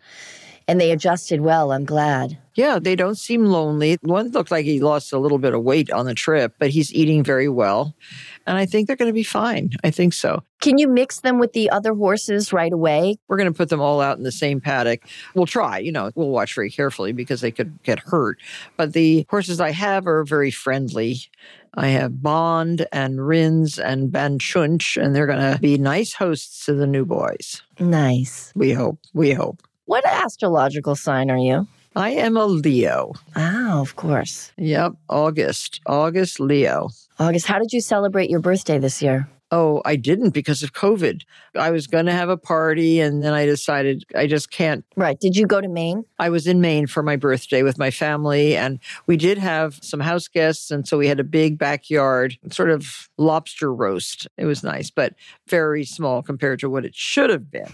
And 0.68 0.80
they 0.82 0.92
adjusted 0.92 1.42
well. 1.42 1.72
I'm 1.72 1.86
glad. 1.86 2.38
Yeah, 2.60 2.78
they 2.78 2.98
don't 2.98 3.16
seem 3.16 3.46
lonely. 3.46 3.98
One 4.02 4.32
looked 4.32 4.52
like 4.52 4.66
he 4.66 4.82
lost 4.82 5.14
a 5.14 5.18
little 5.18 5.38
bit 5.38 5.54
of 5.54 5.64
weight 5.64 5.90
on 5.92 6.06
the 6.06 6.14
trip, 6.14 6.56
but 6.60 6.72
he's 6.72 6.94
eating 6.94 7.24
very 7.24 7.48
well. 7.48 7.96
And 8.46 8.58
I 8.58 8.66
think 8.66 8.86
they're 8.86 8.98
going 8.98 9.08
to 9.08 9.14
be 9.14 9.24
fine. 9.24 9.70
I 9.86 9.92
think 9.92 10.12
so. 10.12 10.44
Can 10.60 10.78
you 10.78 10.90
mix 10.90 11.22
them 11.22 11.40
with 11.40 11.54
the 11.54 11.70
other 11.70 11.94
horses 11.94 12.52
right 12.52 12.74
away? 12.74 13.16
We're 13.30 13.38
going 13.38 13.48
to 13.48 13.56
put 13.56 13.70
them 13.70 13.80
all 13.80 14.02
out 14.02 14.18
in 14.18 14.26
the 14.26 14.32
same 14.34 14.60
paddock. 14.60 15.08
We'll 15.36 15.46
try, 15.46 15.78
you 15.78 15.94
know, 15.94 16.12
we'll 16.16 16.32
watch 16.32 16.54
very 16.54 16.70
carefully 16.70 17.14
because 17.14 17.40
they 17.40 17.52
could 17.52 17.82
get 17.84 18.00
hurt. 18.00 18.42
But 18.76 18.92
the 18.92 19.26
horses 19.30 19.62
I 19.62 19.72
have 19.72 20.06
are 20.06 20.26
very 20.26 20.52
friendly. 20.52 21.20
I 21.76 21.88
have 21.88 22.22
Bond 22.22 22.86
and 22.92 23.26
Rins 23.26 23.80
and 23.80 24.12
Banchunch, 24.12 25.02
and 25.02 25.16
they're 25.16 25.28
going 25.28 25.54
to 25.54 25.60
be 25.62 25.78
nice 25.78 26.12
hosts 26.12 26.66
to 26.66 26.74
the 26.74 26.88
new 26.88 27.06
boys. 27.06 27.62
Nice. 27.80 28.52
We 28.54 28.74
hope. 28.74 29.00
We 29.14 29.32
hope. 29.32 29.62
What 29.86 30.06
astrological 30.06 30.98
sign 30.98 31.32
are 31.32 31.38
you? 31.38 31.66
I 31.96 32.12
am 32.12 32.38
a 32.38 32.46
Leo. 32.46 33.14
Oh, 33.36 33.82
of 33.82 33.96
course. 33.96 34.52
Yep, 34.58 34.94
August. 35.10 35.82
August 35.86 36.40
Leo. 36.40 36.90
August, 37.18 37.48
how 37.48 37.60
did 37.60 37.74
you 37.74 37.82
celebrate 37.82 38.30
your 38.30 38.40
birthday 38.40 38.78
this 38.78 39.02
year? 39.02 39.28
Oh, 39.52 39.82
I 39.84 39.96
didn't 39.96 40.32
because 40.32 40.62
of 40.62 40.74
COVID. 40.74 41.24
I 41.56 41.72
was 41.72 41.88
going 41.88 42.06
to 42.06 42.12
have 42.12 42.30
a 42.30 42.38
party 42.38 43.00
and 43.00 43.24
then 43.24 43.34
I 43.34 43.46
decided 43.46 44.04
I 44.16 44.28
just 44.28 44.52
can't. 44.52 44.86
Right. 44.96 45.20
Did 45.20 45.36
you 45.36 45.48
go 45.48 45.60
to 45.60 45.68
Maine? 45.68 46.06
I 46.20 46.30
was 46.30 46.46
in 46.46 46.62
Maine 46.62 46.86
for 46.86 47.02
my 47.02 47.16
birthday 47.16 47.64
with 47.64 47.80
my 47.80 47.90
family 47.90 48.56
and 48.56 48.80
we 49.08 49.18
did 49.18 49.40
have 49.40 49.80
some 49.82 50.00
house 50.00 50.28
guests. 50.28 50.70
And 50.70 50.88
so 50.88 50.98
we 50.98 51.08
had 51.08 51.20
a 51.20 51.24
big 51.24 51.58
backyard, 51.58 52.38
sort 52.52 52.70
of 52.70 53.10
lobster 53.18 53.74
roast. 53.74 54.28
It 54.38 54.46
was 54.46 54.64
nice, 54.64 54.92
but 54.92 55.16
very 55.48 55.84
small 55.84 56.22
compared 56.22 56.60
to 56.60 56.70
what 56.70 56.86
it 56.86 56.96
should 56.96 57.32
have 57.32 57.50
been. 57.50 57.72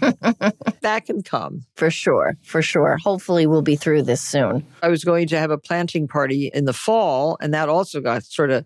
that 0.80 1.04
can 1.04 1.22
come. 1.22 1.66
For 1.74 1.90
sure. 1.90 2.36
For 2.42 2.62
sure. 2.62 2.96
Hopefully, 3.02 3.46
we'll 3.46 3.62
be 3.62 3.76
through 3.76 4.02
this 4.02 4.22
soon. 4.22 4.64
I 4.82 4.88
was 4.88 5.04
going 5.04 5.28
to 5.28 5.38
have 5.38 5.50
a 5.50 5.58
planting 5.58 6.08
party 6.08 6.50
in 6.54 6.64
the 6.64 6.72
fall, 6.72 7.36
and 7.40 7.52
that 7.52 7.68
also 7.68 8.00
got 8.00 8.24
sort 8.24 8.50
of 8.50 8.64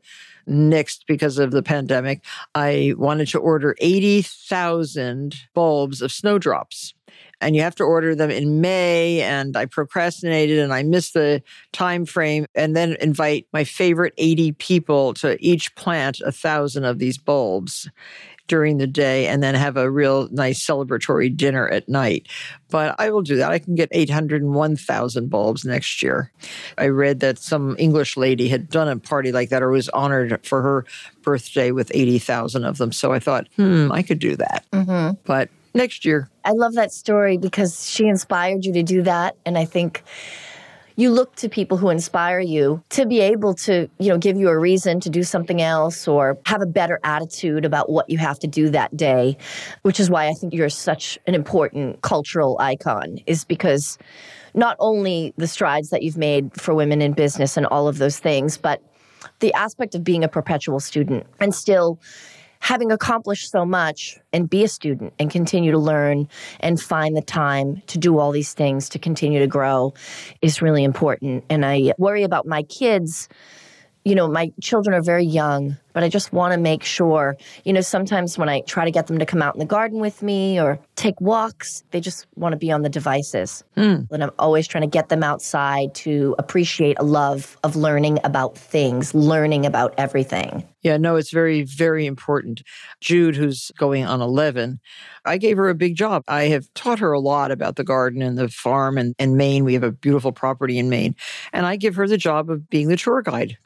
nixed 0.50 1.00
because 1.06 1.38
of 1.38 1.52
the 1.52 1.62
pandemic. 1.62 2.22
I 2.54 2.94
wanted 2.98 3.28
to 3.28 3.38
order 3.38 3.76
80,000 3.80 5.36
bulbs 5.54 6.02
of 6.02 6.12
snowdrops. 6.12 6.94
and 7.42 7.56
you 7.56 7.62
have 7.62 7.74
to 7.76 7.84
order 7.84 8.14
them 8.14 8.30
in 8.30 8.60
May. 8.60 9.22
And 9.22 9.56
I 9.56 9.64
procrastinated 9.64 10.58
and 10.58 10.74
I 10.74 10.82
missed 10.82 11.14
the 11.14 11.42
time 11.72 12.04
frame 12.04 12.44
and 12.54 12.76
then 12.76 12.96
invite 13.00 13.46
my 13.52 13.64
favorite 13.64 14.12
80 14.18 14.52
people 14.52 15.14
to 15.14 15.42
each 15.42 15.74
plant 15.74 16.20
a 16.20 16.32
thousand 16.32 16.84
of 16.84 16.98
these 16.98 17.16
bulbs 17.16 17.88
during 18.50 18.78
the 18.78 18.86
day 18.86 19.28
and 19.28 19.44
then 19.44 19.54
have 19.54 19.76
a 19.76 19.88
real 19.88 20.28
nice 20.32 20.58
celebratory 20.58 21.34
dinner 21.34 21.68
at 21.68 21.88
night. 21.88 22.26
But 22.68 22.96
I 22.98 23.10
will 23.10 23.22
do 23.22 23.36
that. 23.36 23.52
I 23.52 23.60
can 23.60 23.76
get 23.76 23.88
801,000 23.92 25.30
bulbs 25.30 25.64
next 25.64 26.02
year. 26.02 26.32
I 26.76 26.88
read 26.88 27.20
that 27.20 27.38
some 27.38 27.76
English 27.78 28.16
lady 28.16 28.48
had 28.48 28.68
done 28.68 28.88
a 28.88 28.96
party 28.96 29.30
like 29.30 29.50
that 29.50 29.62
or 29.62 29.70
was 29.70 29.88
honored 29.90 30.44
for 30.44 30.62
her 30.62 30.84
birthday 31.22 31.70
with 31.70 31.92
80,000 31.94 32.64
of 32.64 32.78
them. 32.78 32.90
So 32.90 33.12
I 33.12 33.20
thought, 33.20 33.46
hmm, 33.54 33.92
I 33.92 34.02
could 34.02 34.18
do 34.18 34.34
that. 34.34 34.64
Mm-hmm. 34.72 35.20
But 35.24 35.48
next 35.72 36.04
year. 36.04 36.28
I 36.44 36.50
love 36.50 36.74
that 36.74 36.92
story 36.92 37.36
because 37.36 37.88
she 37.88 38.08
inspired 38.08 38.64
you 38.64 38.72
to 38.72 38.82
do 38.82 39.02
that. 39.02 39.36
And 39.46 39.56
I 39.56 39.64
think 39.64 40.02
you 41.00 41.10
look 41.10 41.34
to 41.36 41.48
people 41.48 41.78
who 41.78 41.88
inspire 41.88 42.40
you 42.40 42.82
to 42.90 43.06
be 43.06 43.20
able 43.20 43.54
to, 43.54 43.88
you 43.98 44.08
know, 44.08 44.18
give 44.18 44.36
you 44.36 44.48
a 44.48 44.58
reason 44.58 45.00
to 45.00 45.08
do 45.08 45.22
something 45.22 45.62
else 45.62 46.06
or 46.06 46.38
have 46.44 46.60
a 46.60 46.66
better 46.66 47.00
attitude 47.04 47.64
about 47.64 47.88
what 47.88 48.10
you 48.10 48.18
have 48.18 48.38
to 48.38 48.46
do 48.46 48.68
that 48.68 48.94
day, 48.96 49.36
which 49.82 49.98
is 49.98 50.10
why 50.10 50.28
I 50.28 50.34
think 50.34 50.52
you're 50.52 50.68
such 50.68 51.18
an 51.26 51.34
important 51.34 52.02
cultural 52.02 52.58
icon 52.60 53.18
is 53.26 53.44
because 53.44 53.96
not 54.52 54.76
only 54.78 55.32
the 55.38 55.46
strides 55.46 55.88
that 55.90 56.02
you've 56.02 56.18
made 56.18 56.52
for 56.60 56.74
women 56.74 57.00
in 57.00 57.12
business 57.12 57.56
and 57.56 57.64
all 57.66 57.88
of 57.88 57.98
those 57.98 58.18
things, 58.18 58.58
but 58.58 58.82
the 59.38 59.54
aspect 59.54 59.94
of 59.94 60.04
being 60.04 60.22
a 60.22 60.28
perpetual 60.28 60.80
student 60.80 61.26
and 61.40 61.54
still 61.54 61.98
having 62.60 62.92
accomplished 62.92 63.50
so 63.50 63.64
much 63.64 64.18
and 64.32 64.48
be 64.48 64.62
a 64.62 64.68
student 64.68 65.12
and 65.18 65.30
continue 65.30 65.72
to 65.72 65.78
learn 65.78 66.28
and 66.60 66.80
find 66.80 67.16
the 67.16 67.22
time 67.22 67.82
to 67.88 67.98
do 67.98 68.18
all 68.18 68.30
these 68.30 68.52
things 68.52 68.88
to 68.90 68.98
continue 68.98 69.40
to 69.40 69.46
grow 69.46 69.92
is 70.40 70.62
really 70.62 70.84
important. 70.84 71.44
And 71.50 71.64
I 71.64 71.92
worry 71.98 72.22
about 72.22 72.46
my 72.46 72.62
kids. 72.62 73.28
You 74.04 74.14
know, 74.14 74.28
my 74.28 74.52
children 74.62 74.94
are 74.94 75.02
very 75.02 75.24
young, 75.24 75.76
but 75.92 76.02
I 76.02 76.08
just 76.08 76.32
want 76.32 76.52
to 76.52 76.58
make 76.58 76.84
sure, 76.84 77.36
you 77.64 77.72
know, 77.72 77.80
sometimes 77.80 78.38
when 78.38 78.48
I 78.48 78.60
try 78.62 78.84
to 78.84 78.90
get 78.90 79.06
them 79.06 79.18
to 79.18 79.26
come 79.26 79.42
out 79.42 79.54
in 79.54 79.58
the 79.58 79.66
garden 79.66 80.00
with 80.00 80.22
me 80.22 80.60
or 80.60 80.78
take 80.96 81.20
walks, 81.20 81.84
they 81.90 82.00
just 82.00 82.26
want 82.36 82.52
to 82.52 82.56
be 82.56 82.70
on 82.70 82.82
the 82.82 82.88
devices. 82.88 83.64
Mm. 83.76 84.10
And 84.10 84.22
I'm 84.22 84.30
always 84.38 84.66
trying 84.66 84.82
to 84.82 84.88
get 84.88 85.08
them 85.08 85.22
outside 85.22 85.94
to 85.96 86.34
appreciate 86.38 86.96
a 86.98 87.04
love 87.04 87.56
of 87.64 87.76
learning 87.76 88.18
about 88.24 88.56
things, 88.56 89.14
learning 89.14 89.66
about 89.66 89.94
everything. 89.98 90.66
Yeah, 90.82 90.96
no, 90.96 91.16
it's 91.16 91.30
very, 91.30 91.62
very 91.62 92.06
important. 92.06 92.62
Jude, 93.00 93.36
who's 93.36 93.70
going 93.76 94.06
on 94.06 94.22
11, 94.22 94.80
I 95.26 95.36
gave 95.36 95.58
her 95.58 95.68
a 95.68 95.74
big 95.74 95.94
job. 95.94 96.24
I 96.26 96.44
have 96.44 96.72
taught 96.74 97.00
her 97.00 97.12
a 97.12 97.20
lot 97.20 97.50
about 97.50 97.76
the 97.76 97.84
garden 97.84 98.22
and 98.22 98.38
the 98.38 98.48
farm 98.48 98.96
and, 98.96 99.14
and 99.18 99.36
Maine. 99.36 99.64
We 99.64 99.74
have 99.74 99.82
a 99.82 99.92
beautiful 99.92 100.32
property 100.32 100.78
in 100.78 100.88
Maine. 100.88 101.14
And 101.52 101.66
I 101.66 101.76
give 101.76 101.96
her 101.96 102.08
the 102.08 102.16
job 102.16 102.48
of 102.48 102.70
being 102.70 102.88
the 102.88 102.96
tour 102.96 103.20
guide. 103.20 103.58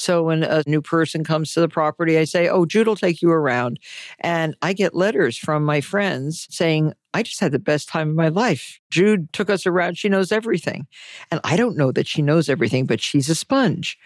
So 0.00 0.22
when 0.22 0.42
a 0.42 0.62
new 0.66 0.80
person 0.80 1.24
comes 1.24 1.52
to 1.52 1.60
the 1.60 1.68
property, 1.68 2.16
I 2.16 2.24
say, 2.24 2.48
Oh, 2.48 2.64
Jude 2.64 2.86
will 2.86 2.96
take 2.96 3.20
you 3.20 3.30
around. 3.30 3.78
And 4.20 4.56
I 4.62 4.72
get 4.72 4.94
letters 4.94 5.36
from 5.36 5.62
my 5.62 5.82
friends 5.82 6.46
saying, 6.50 6.94
I 7.12 7.22
just 7.22 7.40
had 7.40 7.50
the 7.52 7.58
best 7.58 7.88
time 7.88 8.10
of 8.10 8.14
my 8.14 8.28
life. 8.28 8.78
Jude 8.88 9.32
took 9.32 9.50
us 9.50 9.66
around. 9.66 9.98
She 9.98 10.08
knows 10.08 10.30
everything. 10.30 10.86
And 11.30 11.40
I 11.42 11.56
don't 11.56 11.76
know 11.76 11.90
that 11.92 12.06
she 12.06 12.22
knows 12.22 12.48
everything, 12.48 12.86
but 12.86 13.00
she's 13.00 13.28
a 13.28 13.34
sponge. 13.34 13.98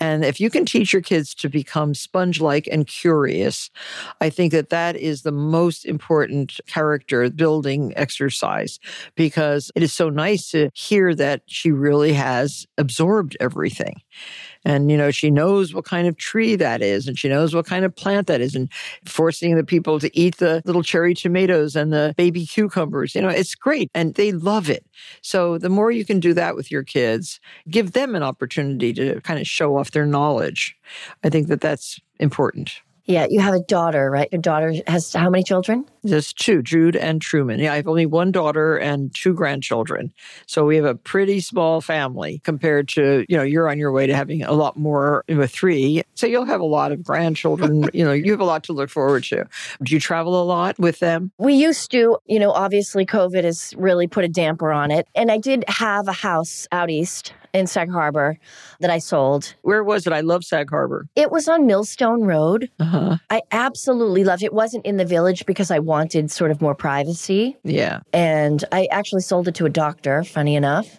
And 0.00 0.24
if 0.24 0.40
you 0.40 0.50
can 0.50 0.64
teach 0.64 0.92
your 0.92 1.02
kids 1.02 1.34
to 1.36 1.48
become 1.48 1.94
sponge 1.94 2.40
like 2.40 2.68
and 2.70 2.86
curious, 2.86 3.70
I 4.20 4.30
think 4.30 4.52
that 4.52 4.70
that 4.70 4.96
is 4.96 5.22
the 5.22 5.32
most 5.32 5.84
important 5.84 6.60
character 6.66 7.28
building 7.28 7.92
exercise 7.96 8.78
because 9.16 9.72
it 9.74 9.82
is 9.82 9.92
so 9.92 10.08
nice 10.08 10.50
to 10.52 10.70
hear 10.74 11.14
that 11.16 11.42
she 11.46 11.72
really 11.72 12.12
has 12.12 12.66
absorbed 12.78 13.36
everything. 13.40 14.00
And, 14.64 14.90
you 14.90 14.96
know, 14.96 15.10
she 15.10 15.30
knows 15.30 15.74
what 15.74 15.84
kind 15.84 16.08
of 16.08 16.16
tree 16.16 16.56
that 16.56 16.82
is 16.82 17.06
and 17.06 17.18
she 17.18 17.28
knows 17.28 17.54
what 17.54 17.66
kind 17.66 17.84
of 17.84 17.94
plant 17.94 18.26
that 18.28 18.40
is 18.40 18.54
and 18.54 18.70
forcing 19.04 19.54
the 19.56 19.64
people 19.64 20.00
to 20.00 20.16
eat 20.16 20.38
the 20.38 20.62
little 20.64 20.82
cherry 20.82 21.14
tomatoes 21.14 21.76
and 21.76 21.92
the 21.92 22.14
baby 22.16 22.46
cucumbers. 22.46 23.14
You 23.14 23.22
know, 23.22 23.28
it's 23.28 23.54
great 23.54 23.90
and 23.94 24.14
they 24.14 24.32
love 24.32 24.70
it. 24.70 24.86
So 25.22 25.58
the 25.58 25.68
more 25.68 25.90
you 25.90 26.04
can 26.04 26.20
do 26.20 26.34
that 26.34 26.56
with 26.56 26.70
your 26.70 26.82
kids, 26.82 27.40
give 27.68 27.92
them 27.92 28.14
an 28.14 28.22
opportunity 28.22 28.92
to 28.94 29.20
kind 29.20 29.38
of 29.40 29.46
show 29.46 29.76
off 29.76 29.90
their 29.90 30.06
knowledge. 30.06 30.76
I 31.22 31.28
think 31.28 31.48
that 31.48 31.60
that's 31.60 32.00
important. 32.18 32.80
Yeah, 33.06 33.26
you 33.28 33.40
have 33.40 33.54
a 33.54 33.60
daughter, 33.60 34.10
right? 34.10 34.28
Your 34.32 34.40
daughter 34.40 34.72
has 34.86 35.12
how 35.12 35.28
many 35.28 35.44
children? 35.44 35.84
Just 36.06 36.38
two, 36.38 36.62
Jude 36.62 36.96
and 36.96 37.20
Truman. 37.20 37.60
Yeah, 37.60 37.74
I 37.74 37.76
have 37.76 37.86
only 37.86 38.06
one 38.06 38.32
daughter 38.32 38.76
and 38.76 39.14
two 39.14 39.34
grandchildren. 39.34 40.12
So 40.46 40.64
we 40.64 40.76
have 40.76 40.86
a 40.86 40.94
pretty 40.94 41.40
small 41.40 41.82
family 41.82 42.40
compared 42.44 42.88
to, 42.90 43.26
you 43.28 43.36
know, 43.36 43.42
you're 43.42 43.68
on 43.68 43.78
your 43.78 43.92
way 43.92 44.06
to 44.06 44.16
having 44.16 44.42
a 44.42 44.52
lot 44.52 44.78
more 44.78 45.22
with 45.28 45.50
three. 45.50 46.02
So 46.14 46.26
you'll 46.26 46.46
have 46.46 46.60
a 46.60 46.66
lot 46.66 46.92
of 46.92 47.02
grandchildren. 47.02 47.90
you 47.92 48.04
know, 48.04 48.12
you 48.12 48.30
have 48.30 48.40
a 48.40 48.44
lot 48.44 48.64
to 48.64 48.72
look 48.72 48.88
forward 48.88 49.24
to. 49.24 49.44
Do 49.82 49.92
you 49.92 50.00
travel 50.00 50.40
a 50.40 50.44
lot 50.44 50.78
with 50.78 50.98
them? 51.00 51.30
We 51.38 51.54
used 51.54 51.90
to, 51.90 52.18
you 52.24 52.38
know, 52.38 52.52
obviously 52.52 53.04
COVID 53.04 53.44
has 53.44 53.74
really 53.76 54.06
put 54.06 54.24
a 54.24 54.28
damper 54.28 54.72
on 54.72 54.90
it. 54.90 55.08
And 55.14 55.30
I 55.30 55.36
did 55.36 55.64
have 55.68 56.08
a 56.08 56.12
house 56.12 56.66
out 56.72 56.88
east 56.88 57.34
in 57.54 57.66
Sag 57.66 57.90
Harbor 57.90 58.36
that 58.80 58.90
I 58.90 58.98
sold. 58.98 59.54
Where 59.62 59.82
was 59.82 60.06
it? 60.06 60.12
I 60.12 60.20
love 60.20 60.44
Sag 60.44 60.68
Harbor. 60.68 61.06
It 61.14 61.30
was 61.30 61.48
on 61.48 61.66
Millstone 61.66 62.24
Road. 62.24 62.70
Uh-huh. 62.80 63.16
I 63.30 63.40
absolutely 63.52 64.24
loved 64.24 64.42
it. 64.42 64.46
It 64.46 64.52
wasn't 64.52 64.84
in 64.84 64.96
the 64.98 65.04
village 65.04 65.46
because 65.46 65.70
I 65.70 65.78
wanted 65.78 66.30
sort 66.30 66.50
of 66.50 66.60
more 66.60 66.74
privacy. 66.74 67.56
Yeah. 67.62 68.00
And 68.12 68.64
I 68.72 68.88
actually 68.90 69.22
sold 69.22 69.48
it 69.48 69.54
to 69.54 69.66
a 69.66 69.70
doctor, 69.70 70.24
funny 70.24 70.56
enough. 70.56 70.98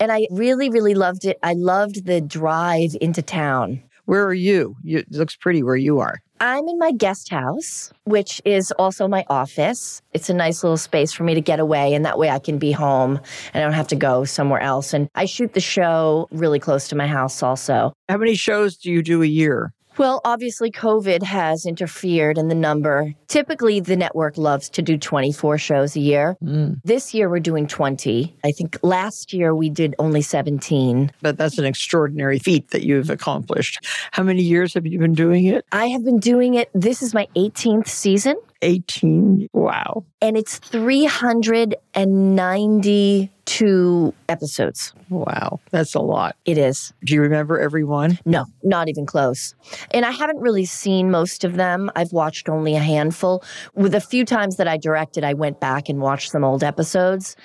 And 0.00 0.10
I 0.10 0.26
really, 0.30 0.70
really 0.70 0.94
loved 0.94 1.24
it. 1.24 1.38
I 1.42 1.52
loved 1.52 2.06
the 2.06 2.20
drive 2.20 2.96
into 3.00 3.22
town. 3.22 3.82
Where 4.06 4.24
are 4.24 4.34
you? 4.34 4.76
you 4.82 4.98
it 4.98 5.12
looks 5.12 5.36
pretty 5.36 5.62
where 5.62 5.76
you 5.76 6.00
are. 6.00 6.22
I'm 6.44 6.66
in 6.66 6.76
my 6.76 6.90
guest 6.90 7.30
house, 7.30 7.92
which 8.02 8.42
is 8.44 8.72
also 8.72 9.06
my 9.06 9.24
office. 9.30 10.02
It's 10.12 10.28
a 10.28 10.34
nice 10.34 10.64
little 10.64 10.76
space 10.76 11.12
for 11.12 11.22
me 11.22 11.34
to 11.34 11.40
get 11.40 11.60
away, 11.60 11.94
and 11.94 12.04
that 12.04 12.18
way 12.18 12.30
I 12.30 12.40
can 12.40 12.58
be 12.58 12.72
home 12.72 13.20
and 13.54 13.62
I 13.62 13.64
don't 13.64 13.74
have 13.74 13.86
to 13.88 13.96
go 13.96 14.24
somewhere 14.24 14.58
else. 14.58 14.92
And 14.92 15.08
I 15.14 15.24
shoot 15.24 15.54
the 15.54 15.60
show 15.60 16.26
really 16.32 16.58
close 16.58 16.88
to 16.88 16.96
my 16.96 17.06
house 17.06 17.44
also. 17.44 17.92
How 18.08 18.16
many 18.16 18.34
shows 18.34 18.76
do 18.76 18.90
you 18.90 19.04
do 19.04 19.22
a 19.22 19.26
year? 19.26 19.72
Well, 19.98 20.20
obviously, 20.24 20.70
COVID 20.70 21.22
has 21.22 21.66
interfered 21.66 22.38
in 22.38 22.48
the 22.48 22.54
number. 22.54 23.14
Typically, 23.28 23.80
the 23.80 23.96
network 23.96 24.38
loves 24.38 24.70
to 24.70 24.82
do 24.82 24.96
24 24.96 25.58
shows 25.58 25.96
a 25.96 26.00
year. 26.00 26.36
Mm. 26.42 26.80
This 26.84 27.12
year, 27.12 27.28
we're 27.28 27.40
doing 27.40 27.66
20. 27.66 28.34
I 28.44 28.52
think 28.52 28.78
last 28.82 29.32
year 29.32 29.54
we 29.54 29.68
did 29.68 29.94
only 29.98 30.22
17. 30.22 31.10
But 31.20 31.36
that's 31.36 31.58
an 31.58 31.64
extraordinary 31.64 32.38
feat 32.38 32.70
that 32.70 32.84
you've 32.84 33.10
accomplished. 33.10 33.86
How 34.12 34.22
many 34.22 34.42
years 34.42 34.74
have 34.74 34.86
you 34.86 34.98
been 34.98 35.14
doing 35.14 35.46
it? 35.46 35.64
I 35.72 35.86
have 35.86 36.04
been 36.04 36.18
doing 36.18 36.54
it. 36.54 36.70
This 36.74 37.02
is 37.02 37.14
my 37.14 37.28
18th 37.36 37.88
season. 37.88 38.36
18. 38.62 39.48
Wow. 39.52 40.04
And 40.20 40.36
it's 40.36 40.60
392 43.58 44.14
episodes. 44.28 44.92
Wow. 45.10 45.60
That's 45.70 45.94
a 45.94 46.00
lot. 46.00 46.36
It 46.44 46.58
is. 46.58 46.92
Do 47.04 47.14
you 47.14 47.20
remember 47.20 47.58
every 47.60 47.84
one? 47.84 48.18
No, 48.24 48.46
not 48.62 48.88
even 48.88 49.06
close. 49.06 49.54
And 49.92 50.04
I 50.04 50.10
haven't 50.10 50.38
really 50.40 50.64
seen 50.64 51.10
most 51.10 51.44
of 51.44 51.56
them. 51.56 51.90
I've 51.96 52.12
watched 52.12 52.48
only 52.48 52.74
a 52.74 52.80
handful. 52.80 53.44
With 53.74 53.94
a 53.94 54.00
few 54.00 54.24
times 54.24 54.56
that 54.56 54.68
I 54.68 54.76
directed, 54.76 55.24
I 55.24 55.34
went 55.34 55.60
back 55.60 55.88
and 55.88 56.00
watched 56.00 56.30
some 56.30 56.44
old 56.44 56.64
episodes. 56.64 57.36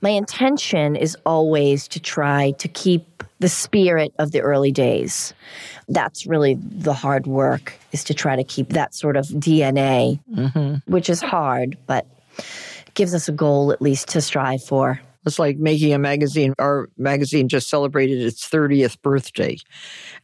My 0.00 0.10
intention 0.10 0.94
is 0.94 1.16
always 1.26 1.88
to 1.88 2.00
try 2.00 2.52
to 2.58 2.68
keep 2.68 3.24
the 3.40 3.48
spirit 3.48 4.12
of 4.18 4.30
the 4.32 4.40
early 4.40 4.70
days. 4.72 5.34
That's 5.88 6.26
really 6.26 6.54
the 6.54 6.92
hard 6.92 7.26
work 7.26 7.72
is 7.92 8.04
to 8.04 8.14
try 8.14 8.36
to 8.36 8.44
keep 8.44 8.70
that 8.70 8.94
sort 8.94 9.16
of 9.16 9.26
DNA, 9.26 10.20
Mm-hmm. 10.32 10.90
which 10.92 11.08
is 11.10 11.20
hard, 11.20 11.76
but 11.86 12.06
gives 12.94 13.14
us 13.14 13.28
a 13.28 13.32
goal 13.32 13.72
at 13.72 13.80
least 13.82 14.08
to 14.08 14.20
strive 14.20 14.62
for. 14.62 15.00
It's 15.28 15.38
like 15.38 15.58
making 15.58 15.92
a 15.94 15.98
magazine. 15.98 16.54
Our 16.58 16.88
magazine 16.96 17.48
just 17.48 17.70
celebrated 17.70 18.20
its 18.20 18.48
30th 18.48 19.00
birthday. 19.02 19.58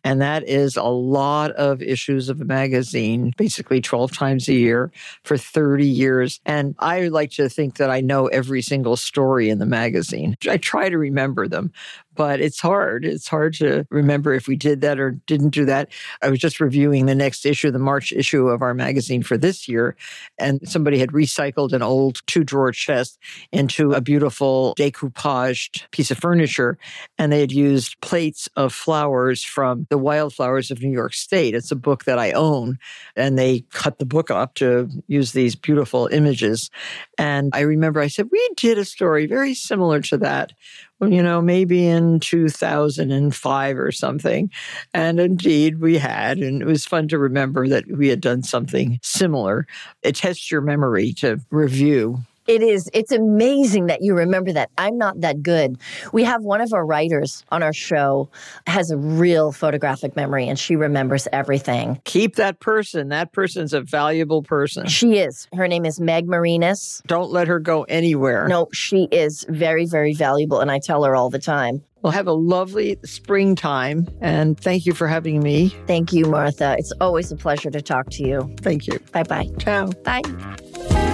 And 0.03 0.21
that 0.21 0.49
is 0.49 0.77
a 0.77 0.83
lot 0.85 1.53
of 1.53 1.81
issues 1.81 2.29
of 2.29 2.41
a 2.41 2.45
magazine, 2.45 3.33
basically 3.37 3.81
12 3.81 4.13
times 4.13 4.49
a 4.49 4.55
year 4.55 4.91
for 5.23 5.39
30 5.39 5.87
years. 5.87 6.41
And 6.45 6.75
I 6.79 7.09
like 7.09 7.31
to 7.33 7.49
think 7.49 7.77
that 7.77 7.91
I 7.91 8.01
know 8.01 8.27
every 8.27 8.63
single 8.63 8.97
story 8.97 9.51
in 9.51 9.59
the 9.59 9.67
magazine. 9.67 10.37
I 10.49 10.57
try 10.57 10.89
to 10.89 10.99
remember 10.99 11.47
them, 11.47 11.73
but 12.15 12.41
it's 12.41 12.61
hard. 12.61 13.05
It's 13.05 13.29
hard 13.29 13.55
to 13.55 13.87
remember 13.91 14.35
if 14.35 14.49
we 14.49 14.57
did 14.57 14.81
that 14.83 14.99
or 14.99 15.13
didn't 15.27 15.51
do 15.51 15.65
that. 15.67 15.91
I 16.23 16.31
was 16.31 16.39
just 16.39 16.61
reviewing 16.61 17.07
the 17.07 17.15
next 17.15 17.47
issue, 17.47 17.71
the 17.71 17.79
March 17.79 18.13
issue 18.13 18.49
of 18.49 18.63
our 18.63 18.75
magazine 18.75 19.23
for 19.23 19.37
this 19.37 19.69
year, 19.69 19.97
and 20.39 20.61
somebody 20.69 20.99
had 20.99 21.11
recycled 21.11 21.73
an 21.73 21.83
old 21.83 22.23
two 22.27 22.45
drawer 22.45 22.73
chest 22.73 23.19
into 23.53 23.93
a 23.93 24.01
beautiful 24.01 24.75
decoupaged 24.79 25.91
piece 25.91 26.11
of 26.11 26.19
furniture. 26.19 26.79
And 27.19 27.33
they 27.33 27.41
had 27.41 27.53
used 27.53 28.01
plates 28.01 28.49
of 28.57 28.73
flowers 28.73 29.43
from 29.45 29.87
the 29.91 29.99
wildflowers 29.99 30.71
of 30.71 30.83
New 30.83 30.91
York 30.91 31.15
State. 31.15 31.55
It's 31.55 31.71
a 31.71 31.77
book 31.77 32.05
that 32.05 32.19
I 32.19 32.33
own. 32.33 32.79
And 33.17 33.39
they 33.39 33.65
cut 33.71 33.99
the 33.99 34.07
book 34.07 34.31
up 34.31 34.55
to 34.55 34.89
use 35.07 35.33
these 35.33 35.55
beautiful 35.55 36.09
images. 36.09 36.71
And 37.19 37.51
I 37.53 37.61
remember 37.61 38.01
I 38.01 38.09
said, 38.09 38.29
We 38.31 38.49
did 38.57 38.79
a 38.79 38.85
story 38.85 39.27
very 39.27 39.55
similar 39.55 40.01
to 40.03 40.19
that 40.19 40.53
you 41.01 41.23
know, 41.23 41.43
maybe 41.43 41.87
in 41.87 42.21
2005 42.21 43.79
or 43.79 43.93
something. 43.93 44.51
And 44.93 45.21
indeed, 45.21 45.81
we 45.81 45.99
had. 45.99 46.39
And 46.39 46.63
it 46.63 46.67
was 46.67 46.87
fun 46.87 47.09
to 47.09 47.19
remember 47.19 47.69
that 47.69 47.87
we 47.89 48.09
had 48.09 48.21
done 48.21 48.43
something 48.43 48.99
similar. 49.03 49.67
It 50.03 50.17
tests 50.17 50.51
your 50.51 50.61
memory 50.61 51.13
to 51.15 51.41
review 51.51 52.19
it 52.47 52.63
is. 52.63 52.91
It's 52.93 53.13
amazing 53.13 53.87
that 53.87 54.03
you 54.03 54.15
remember 54.15 54.53
that. 54.53 54.71
I'm 54.79 54.99
not 54.99 55.21
that 55.21 55.43
good. 55.43 55.79
We 56.13 56.25
have 56.25 56.43
one 56.43 56.61
of 56.61 56.73
our 56.73 56.85
writers 56.85 57.45
on 57.51 57.63
our 57.63 57.73
show 57.73 58.29
has 58.67 58.91
a 58.91 58.97
real 58.97 59.53
photographic 59.53 60.17
memory 60.17 60.49
and 60.49 60.59
she 60.59 60.77
remembers 60.77 61.27
everything. 61.33 62.01
Keep 62.05 62.37
that 62.37 62.61
person. 62.61 63.09
That 63.09 63.33
person's 63.33 63.73
a 63.73 63.81
valuable 63.81 64.43
person. 64.43 64.87
She 64.87 65.19
is. 65.19 65.49
Her 65.55 65.69
name 65.69 65.85
is 65.85 66.01
Meg 66.01 66.27
Marinis. 66.27 67.03
Don't 67.07 67.31
let 67.31 67.49
her 67.49 67.59
go 67.59 67.85
anywhere. 67.85 68.49
No, 68.49 68.69
she 68.73 69.09
is 69.11 69.47
very, 69.49 69.87
very 69.87 70.15
valuable. 70.15 70.61
And 70.61 70.71
I 70.71 70.79
tell 70.79 71.05
her 71.05 71.17
all 71.17 71.31
the 71.31 71.39
time. 71.39 71.83
Well, 72.03 72.13
have 72.13 72.27
a 72.27 72.35
lovely 72.35 72.99
springtime 73.05 74.07
and 74.21 74.61
thank 74.61 74.85
you 74.85 74.93
for 74.93 75.09
having 75.09 75.43
me. 75.43 75.71
Thank 75.87 76.13
you, 76.13 76.27
Martha. 76.27 76.77
It's 76.79 76.93
always 77.01 77.33
a 77.33 77.37
pleasure 77.37 77.71
to 77.71 77.81
talk 77.81 78.11
to 78.11 78.27
you. 78.27 78.55
Thank 78.61 78.87
you. 78.87 78.99
Bye 79.13 79.23
bye. 79.23 79.49
Ciao. 79.59 79.87
Bye. 80.05 81.14